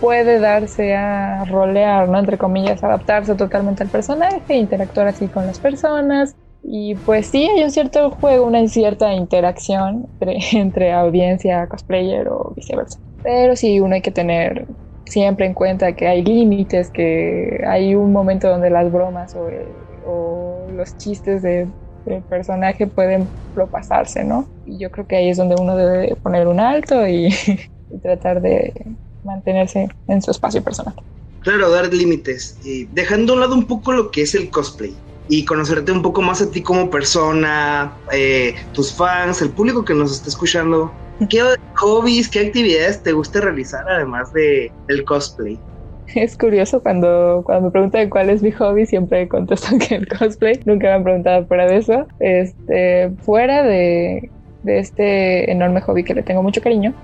puede 0.02 0.40
darse 0.40 0.94
a 0.94 1.46
rolear, 1.46 2.10
¿no? 2.10 2.20
Entre 2.20 2.38
comillas, 2.38 2.84
adaptarse 2.84 3.36
totalmente 3.36 3.84
al 3.84 3.90
personaje, 3.90 4.56
interactuar 4.56 5.08
así 5.08 5.28
con 5.28 5.48
las 5.48 5.60
personas. 5.60 6.36
Y 6.62 6.96
pues 6.96 7.28
sí, 7.28 7.48
hay 7.48 7.64
un 7.64 7.72
cierto 7.72 8.10
juego, 8.10 8.46
una 8.46 8.68
cierta 8.68 9.14
interacción 9.14 10.08
entre, 10.20 10.38
entre 10.60 10.92
audiencia, 10.92 11.68
cosplayer 11.68 12.28
o 12.28 12.54
viceversa. 12.56 13.00
Pero 13.24 13.56
sí, 13.56 13.80
uno 13.80 13.96
hay 13.96 14.02
que 14.02 14.12
tener 14.12 14.66
siempre 15.06 15.46
en 15.46 15.54
cuenta 15.54 15.94
que 15.94 16.08
hay 16.08 16.24
límites, 16.24 16.92
que 16.92 17.64
hay 17.68 17.96
un 17.96 18.12
momento 18.12 18.50
donde 18.50 18.70
las 18.70 18.92
bromas 18.92 19.36
o, 19.36 19.50
o 20.04 20.68
los 20.72 20.98
chistes 20.98 21.42
de, 21.42 21.72
del 22.06 22.24
personaje 22.24 22.88
pueden 22.88 23.32
propasarse, 23.54 24.24
¿no? 24.24 24.52
Y 24.66 24.80
yo 24.80 24.92
creo 24.92 25.08
que 25.08 25.16
ahí 25.18 25.30
es 25.30 25.38
donde 25.38 25.56
uno 25.60 25.76
debe 25.76 26.16
poner 26.18 26.48
un 26.48 26.60
alto 26.60 27.08
y, 27.08 27.28
y 27.90 28.00
tratar 28.02 28.42
de 28.42 28.74
mantenerse 29.24 29.90
en 30.08 30.22
su 30.22 30.32
espacio 30.32 30.64
personal. 30.64 30.96
Claro, 31.40 31.70
dar 31.70 31.94
límites, 31.94 32.58
y 32.64 32.88
dejando 32.88 33.34
a 33.34 33.36
un 33.36 33.42
lado 33.42 33.54
un 33.56 33.68
poco 33.68 33.92
lo 33.94 34.10
que 34.10 34.24
es 34.24 34.34
el 34.34 34.50
cosplay 34.50 35.00
y 35.28 35.46
conocerte 35.46 35.92
un 35.92 36.02
poco 36.02 36.22
más 36.22 36.42
a 36.42 36.50
ti 36.50 36.64
como 36.64 36.90
persona, 36.90 38.00
eh, 38.12 38.56
tus 38.72 38.96
fans, 38.96 39.42
el 39.42 39.54
público 39.54 39.86
que 39.86 39.94
nos 39.94 40.12
está 40.12 40.30
escuchando. 40.30 41.00
¿Qué 41.30 41.42
hobbies, 41.78 42.30
qué 42.30 42.40
actividades 42.48 43.02
te 43.02 43.14
gusta 43.14 43.42
realizar 43.42 43.86
además 43.90 44.32
de 44.34 44.72
el 44.88 45.06
cosplay? 45.06 45.60
Es 46.16 46.38
curioso 46.38 46.82
cuando, 46.82 47.42
cuando 47.46 47.66
me 47.68 47.72
preguntan 47.72 48.10
cuál 48.10 48.30
es 48.30 48.44
mi 48.44 48.52
hobby, 48.52 48.86
siempre 48.86 49.28
contesto 49.28 49.78
que 49.80 49.96
el 49.96 50.08
cosplay. 50.08 50.60
Nunca 50.66 50.88
me 50.88 50.94
han 50.94 51.04
preguntado 51.04 51.48
fuera 51.48 51.68
de 51.68 51.78
eso. 51.78 52.08
Este, 52.20 53.12
fuera 53.22 53.64
de, 53.64 54.32
de 54.62 54.80
este 54.80 55.52
enorme 55.52 55.82
hobby 55.82 56.04
que 56.04 56.14
le 56.14 56.24
tengo 56.24 56.44
mucho 56.44 56.62
cariño, 56.62 56.96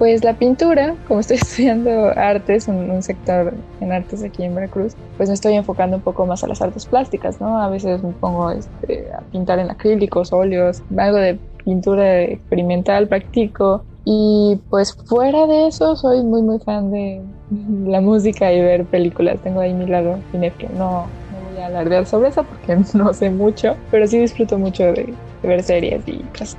pues 0.00 0.24
la 0.24 0.32
pintura, 0.32 0.94
como 1.06 1.20
estoy 1.20 1.36
estudiando 1.42 2.08
artes, 2.16 2.68
un, 2.68 3.02
sector 3.02 3.52
en 3.82 3.92
artes 3.92 4.24
aquí 4.24 4.42
en 4.44 4.54
Veracruz, 4.54 4.94
pues 5.18 5.28
me 5.28 5.34
estoy 5.34 5.52
enfocando 5.52 5.98
un 5.98 6.02
poco 6.02 6.24
más 6.24 6.42
a 6.42 6.46
las 6.46 6.62
artes 6.62 6.86
plásticas, 6.86 7.38
¿no? 7.38 7.60
A 7.60 7.68
veces 7.68 8.02
me 8.02 8.12
pongo 8.12 8.50
este, 8.50 9.12
a 9.12 9.20
pintar 9.30 9.58
en 9.58 9.70
acrílicos, 9.70 10.32
óleos, 10.32 10.82
algo 10.96 11.18
de 11.18 11.38
pintura 11.66 12.22
experimental, 12.22 13.08
practico. 13.08 13.84
Y 14.06 14.58
pues 14.70 14.96
fuera 15.06 15.46
de 15.46 15.66
eso, 15.66 15.94
soy 15.94 16.22
muy, 16.22 16.40
muy 16.40 16.58
fan 16.60 16.90
de 16.90 17.20
la 17.86 18.00
música 18.00 18.50
y 18.50 18.62
ver 18.62 18.86
películas. 18.86 19.38
Tengo 19.42 19.60
ahí 19.60 19.74
mi 19.74 19.86
lado 19.86 20.18
cinéfilo. 20.32 20.70
No, 20.78 20.90
no 21.02 21.50
voy 21.52 21.60
a 21.60 21.66
alardear 21.66 22.06
sobre 22.06 22.30
eso 22.30 22.42
porque 22.44 22.74
no 22.94 23.12
sé 23.12 23.28
mucho, 23.28 23.76
pero 23.90 24.06
sí 24.06 24.18
disfruto 24.18 24.56
mucho 24.56 24.84
de, 24.84 25.12
de 25.42 25.48
ver 25.48 25.62
series 25.62 26.08
y 26.08 26.20
cosas. 26.38 26.56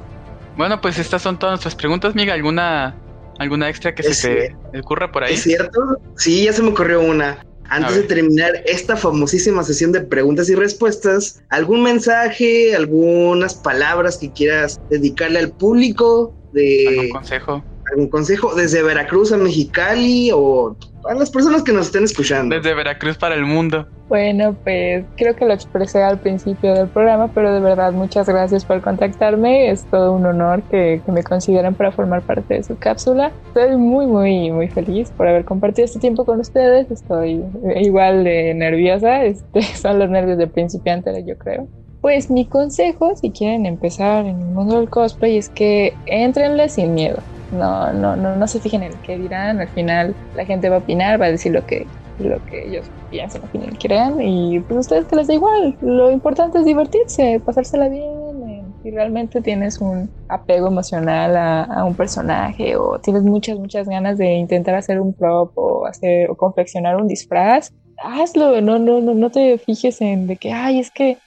Bueno, 0.55 0.79
pues 0.79 0.99
estas 0.99 1.23
son 1.23 1.39
todas 1.39 1.53
nuestras 1.53 1.73
preguntas, 1.73 2.13
Miga. 2.13 2.35
¿Alguna 2.35 2.93
¿Alguna 3.41 3.69
extra 3.69 3.95
que 3.95 4.03
es 4.03 4.19
se 4.19 4.55
te 4.71 4.79
ocurra 4.79 5.11
por 5.11 5.23
ahí? 5.23 5.33
¿Es 5.33 5.41
cierto? 5.41 5.97
Sí, 6.15 6.45
ya 6.45 6.53
se 6.53 6.61
me 6.61 6.69
ocurrió 6.69 7.01
una. 7.01 7.43
Antes 7.63 7.95
de 7.95 8.03
terminar 8.03 8.51
esta 8.65 8.95
famosísima 8.95 9.63
sesión 9.63 9.91
de 9.91 10.01
preguntas 10.01 10.47
y 10.49 10.53
respuestas, 10.53 11.41
¿algún 11.49 11.81
mensaje, 11.81 12.75
algunas 12.75 13.55
palabras 13.55 14.19
que 14.19 14.31
quieras 14.31 14.79
dedicarle 14.91 15.39
al 15.39 15.53
público? 15.53 16.35
De, 16.51 16.85
¿Algún 16.87 17.09
consejo? 17.09 17.65
¿Algún 17.91 18.09
consejo 18.09 18.53
desde 18.53 18.83
Veracruz 18.83 19.31
a 19.31 19.37
Mexicali 19.37 20.29
o 20.31 20.77
a 21.09 21.13
las 21.13 21.29
personas 21.29 21.63
que 21.63 21.73
nos 21.73 21.87
estén 21.87 22.03
escuchando? 22.03 22.55
Desde 22.55 22.73
Veracruz 22.73 23.17
para 23.17 23.35
el 23.35 23.45
mundo. 23.45 23.87
Bueno, 24.09 24.55
pues 24.63 25.05
creo 25.15 25.35
que 25.35 25.45
lo 25.45 25.53
expresé 25.53 26.03
al 26.03 26.19
principio 26.19 26.73
del 26.73 26.89
programa, 26.89 27.29
pero 27.33 27.53
de 27.53 27.61
verdad 27.61 27.93
muchas 27.93 28.27
gracias 28.27 28.65
por 28.65 28.81
contactarme. 28.81 29.71
Es 29.71 29.85
todo 29.85 30.13
un 30.13 30.25
honor 30.25 30.61
que, 30.63 31.01
que 31.05 31.11
me 31.11 31.23
consideren 31.23 31.75
para 31.75 31.91
formar 31.91 32.21
parte 32.21 32.55
de 32.55 32.63
su 32.63 32.77
cápsula. 32.77 33.31
Estoy 33.47 33.77
muy, 33.77 34.07
muy, 34.07 34.51
muy 34.51 34.67
feliz 34.67 35.11
por 35.15 35.27
haber 35.27 35.45
compartido 35.45 35.85
este 35.85 35.99
tiempo 35.99 36.25
con 36.25 36.39
ustedes. 36.41 36.91
Estoy 36.91 37.43
igual 37.77 38.23
de 38.23 38.53
nerviosa. 38.53 39.25
Este, 39.31 39.61
son 39.61 39.99
los 39.99 40.09
nervios 40.09 40.37
de 40.37 40.47
principiante, 40.47 41.23
yo 41.25 41.37
creo. 41.37 41.67
Pues 42.01 42.31
mi 42.31 42.45
consejo, 42.45 43.15
si 43.15 43.29
quieren 43.29 43.65
empezar 43.65 44.25
en 44.25 44.41
el 44.41 44.47
mundo 44.47 44.79
del 44.79 44.89
cosplay, 44.89 45.37
es 45.37 45.49
que 45.49 45.93
entrenle 46.07 46.67
sin 46.67 46.95
miedo. 46.95 47.19
No, 47.51 47.91
no, 47.93 48.15
no, 48.15 48.35
no 48.35 48.47
se 48.47 48.59
fijen 48.59 48.83
en 48.83 48.93
el 48.93 48.97
que 48.99 49.17
dirán. 49.17 49.59
Al 49.59 49.67
final 49.69 50.15
la 50.35 50.45
gente 50.45 50.69
va 50.69 50.77
a 50.77 50.79
opinar, 50.79 51.21
va 51.21 51.25
a 51.25 51.31
decir 51.31 51.51
lo 51.51 51.65
que 51.65 51.85
lo 52.19 52.43
que 52.45 52.67
ellos 52.67 52.85
piensan, 53.09 53.43
opinan, 53.43 53.75
crean 53.75 54.21
y 54.21 54.59
pues 54.59 54.81
ustedes 54.81 55.05
que 55.05 55.15
les 55.15 55.27
da 55.27 55.33
igual. 55.33 55.75
Lo 55.81 56.11
importante 56.11 56.59
es 56.59 56.65
divertirse, 56.65 57.41
pasársela 57.43 57.89
bien. 57.89 58.43
Eh, 58.47 58.63
si 58.83 58.91
realmente 58.91 59.41
tienes 59.41 59.79
un 59.79 60.09
apego 60.27 60.67
emocional 60.67 61.35
a, 61.35 61.63
a, 61.63 61.83
un 61.83 61.95
personaje 61.95 62.75
o 62.75 62.99
tienes 62.99 63.23
muchas, 63.23 63.57
muchas 63.57 63.87
ganas 63.87 64.17
de 64.17 64.33
intentar 64.33 64.75
hacer 64.75 64.99
un 64.99 65.13
prop 65.13 65.51
o 65.55 65.85
hacer 65.85 66.29
o 66.29 66.35
confeccionar 66.35 66.95
un 66.95 67.07
disfraz, 67.07 67.71
hazlo, 68.03 68.61
no, 68.61 68.79
no, 68.79 69.01
no, 69.01 69.13
no 69.13 69.29
te 69.29 69.57
fijes 69.57 70.01
en 70.01 70.27
de 70.27 70.37
que, 70.37 70.51
ay, 70.51 70.79
es 70.79 70.91
que, 70.91 71.17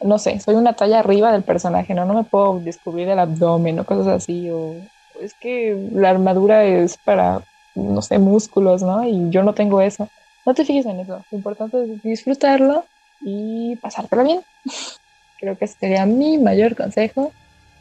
no 0.00 0.18
sé, 0.18 0.40
soy 0.40 0.54
una 0.54 0.74
talla 0.74 1.00
arriba 1.00 1.32
del 1.32 1.42
personaje, 1.42 1.94
no, 1.94 2.04
no 2.04 2.14
me 2.14 2.24
puedo 2.24 2.58
descubrir 2.60 3.08
el 3.08 3.18
abdomen 3.18 3.78
o 3.78 3.84
cosas 3.84 4.06
así, 4.08 4.50
o 4.50 4.74
es 5.22 5.34
que 5.34 5.76
la 5.92 6.10
armadura 6.10 6.64
es 6.64 6.96
para, 6.98 7.42
no 7.74 8.02
sé, 8.02 8.18
músculos, 8.18 8.82
¿no? 8.82 9.04
Y 9.04 9.30
yo 9.30 9.42
no 9.42 9.54
tengo 9.54 9.80
eso. 9.80 10.08
No 10.44 10.54
te 10.54 10.64
fijes 10.64 10.86
en 10.86 11.00
eso, 11.00 11.24
lo 11.30 11.38
importante 11.38 11.82
es 11.82 12.02
disfrutarlo 12.02 12.84
y 13.20 13.76
pasártelo 13.76 14.24
bien. 14.24 14.40
Creo 15.38 15.56
que 15.56 15.64
ese 15.64 15.78
sería 15.78 16.06
mi 16.06 16.38
mayor 16.38 16.76
consejo. 16.76 17.32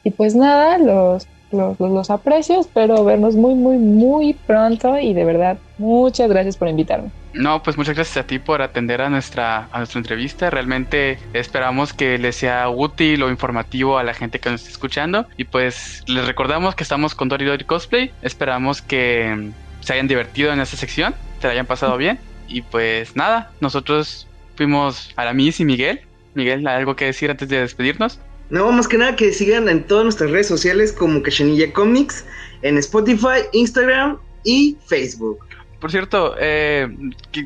Y 0.04 0.12
pues 0.12 0.36
nada, 0.36 0.77
los 0.77 1.27
los, 1.51 1.79
los, 1.79 2.09
aprecio, 2.09 2.59
espero 2.59 3.03
vernos 3.03 3.35
muy, 3.35 3.55
muy, 3.55 3.77
muy 3.77 4.33
pronto 4.33 4.97
y 4.99 5.13
de 5.13 5.25
verdad, 5.25 5.57
muchas 5.77 6.29
gracias 6.29 6.57
por 6.57 6.67
invitarme. 6.67 7.09
No, 7.33 7.63
pues 7.63 7.77
muchas 7.77 7.95
gracias 7.95 8.17
a 8.17 8.27
ti 8.27 8.39
por 8.39 8.61
atender 8.61 9.01
a 9.01 9.09
nuestra, 9.09 9.69
a 9.71 9.77
nuestra 9.77 9.99
entrevista. 9.99 10.49
Realmente 10.49 11.17
esperamos 11.33 11.93
que 11.93 12.17
les 12.17 12.35
sea 12.35 12.69
útil 12.69 13.23
o 13.23 13.29
informativo 13.29 13.97
a 13.97 14.03
la 14.03 14.13
gente 14.13 14.39
que 14.39 14.49
nos 14.49 14.61
está 14.61 14.71
escuchando. 14.71 15.25
Y 15.37 15.45
pues 15.45 16.03
les 16.07 16.25
recordamos 16.27 16.75
que 16.75 16.83
estamos 16.83 17.15
con 17.15 17.29
Dory 17.29 17.45
Dory 17.45 17.63
Cosplay. 17.63 18.11
Esperamos 18.21 18.81
que 18.81 19.51
se 19.79 19.93
hayan 19.93 20.07
divertido 20.07 20.51
en 20.51 20.59
esta 20.59 20.77
sección, 20.77 21.15
te 21.39 21.47
la 21.47 21.53
hayan 21.53 21.65
pasado 21.65 21.97
bien. 21.97 22.19
Y 22.47 22.63
pues 22.63 23.15
nada, 23.15 23.51
nosotros 23.61 24.27
fuimos 24.55 25.11
a 25.15 25.25
la 25.25 25.33
Miss 25.33 25.59
y 25.59 25.65
Miguel. 25.65 26.01
Miguel, 26.33 26.67
¿algo 26.67 26.95
que 26.95 27.05
decir 27.05 27.31
antes 27.31 27.47
de 27.47 27.59
despedirnos? 27.59 28.19
No, 28.51 28.71
más 28.73 28.89
que 28.89 28.97
nada 28.97 29.15
que 29.15 29.31
sigan 29.31 29.69
en 29.69 29.87
todas 29.87 30.03
nuestras 30.03 30.29
redes 30.29 30.47
sociales 30.47 30.91
como 30.91 31.23
Cachanilla 31.23 31.71
Comics, 31.71 32.25
en 32.61 32.77
Spotify, 32.77 33.45
Instagram 33.53 34.17
y 34.43 34.75
Facebook. 34.87 35.39
Por 35.79 35.89
cierto, 35.89 36.35
eh, 36.37 36.89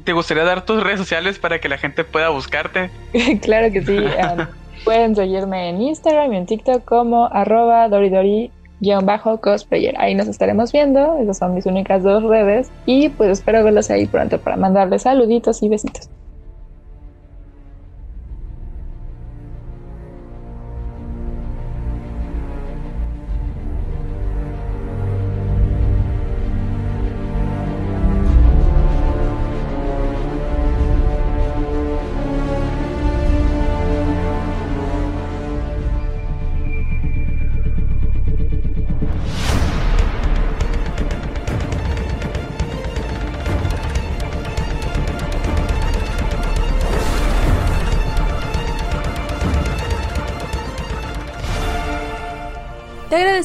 ¿te 0.03 0.13
gustaría 0.13 0.43
dar 0.43 0.65
tus 0.65 0.83
redes 0.83 0.99
sociales 0.99 1.37
para 1.37 1.61
que 1.61 1.69
la 1.69 1.77
gente 1.77 2.03
pueda 2.03 2.29
buscarte? 2.29 2.89
claro 3.43 3.71
que 3.71 3.83
sí. 3.83 3.99
Um, 3.99 4.47
pueden 4.83 5.15
seguirme 5.15 5.69
en 5.69 5.79
Instagram 5.79 6.33
y 6.33 6.37
en 6.37 6.47
TikTok 6.47 6.83
como 6.83 7.27
arroba 7.27 7.87
doridori-cosplayer. 7.87 9.93
Ahí 9.99 10.15
nos 10.15 10.27
estaremos 10.27 10.71
viendo. 10.71 11.19
Esas 11.19 11.37
son 11.37 11.53
mis 11.53 11.67
únicas 11.67 12.01
dos 12.01 12.23
redes. 12.23 12.71
Y 12.87 13.09
pues 13.09 13.29
espero 13.29 13.63
verlos 13.63 13.91
ahí 13.91 14.07
pronto 14.07 14.39
para 14.39 14.57
mandarles 14.57 15.03
saluditos 15.03 15.61
y 15.61 15.69
besitos. 15.69 16.09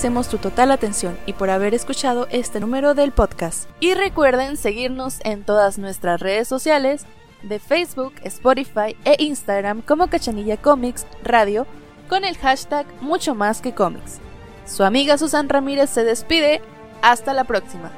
Agradecemos 0.01 0.29
tu 0.29 0.39
total 0.39 0.71
atención 0.71 1.19
y 1.27 1.35
por 1.35 1.51
haber 1.51 1.75
escuchado 1.75 2.27
este 2.31 2.59
número 2.59 2.95
del 2.95 3.13
podcast. 3.13 3.69
Y 3.81 3.93
recuerden 3.93 4.57
seguirnos 4.57 5.19
en 5.25 5.45
todas 5.45 5.77
nuestras 5.77 6.21
redes 6.21 6.49
sociales 6.49 7.05
de 7.43 7.59
Facebook, 7.59 8.15
Spotify 8.25 8.97
e 9.05 9.17
Instagram 9.19 9.83
como 9.83 10.07
Cachanilla 10.07 10.57
Comics 10.57 11.07
Radio 11.23 11.67
con 12.09 12.25
el 12.25 12.35
hashtag 12.39 12.87
mucho 13.03 13.35
más 13.35 13.61
que 13.61 13.75
cómics. 13.75 14.21
Su 14.65 14.85
amiga 14.85 15.19
Susan 15.19 15.51
Ramírez 15.51 15.91
se 15.91 16.03
despide. 16.03 16.63
Hasta 17.03 17.35
la 17.35 17.45
próxima. 17.45 17.91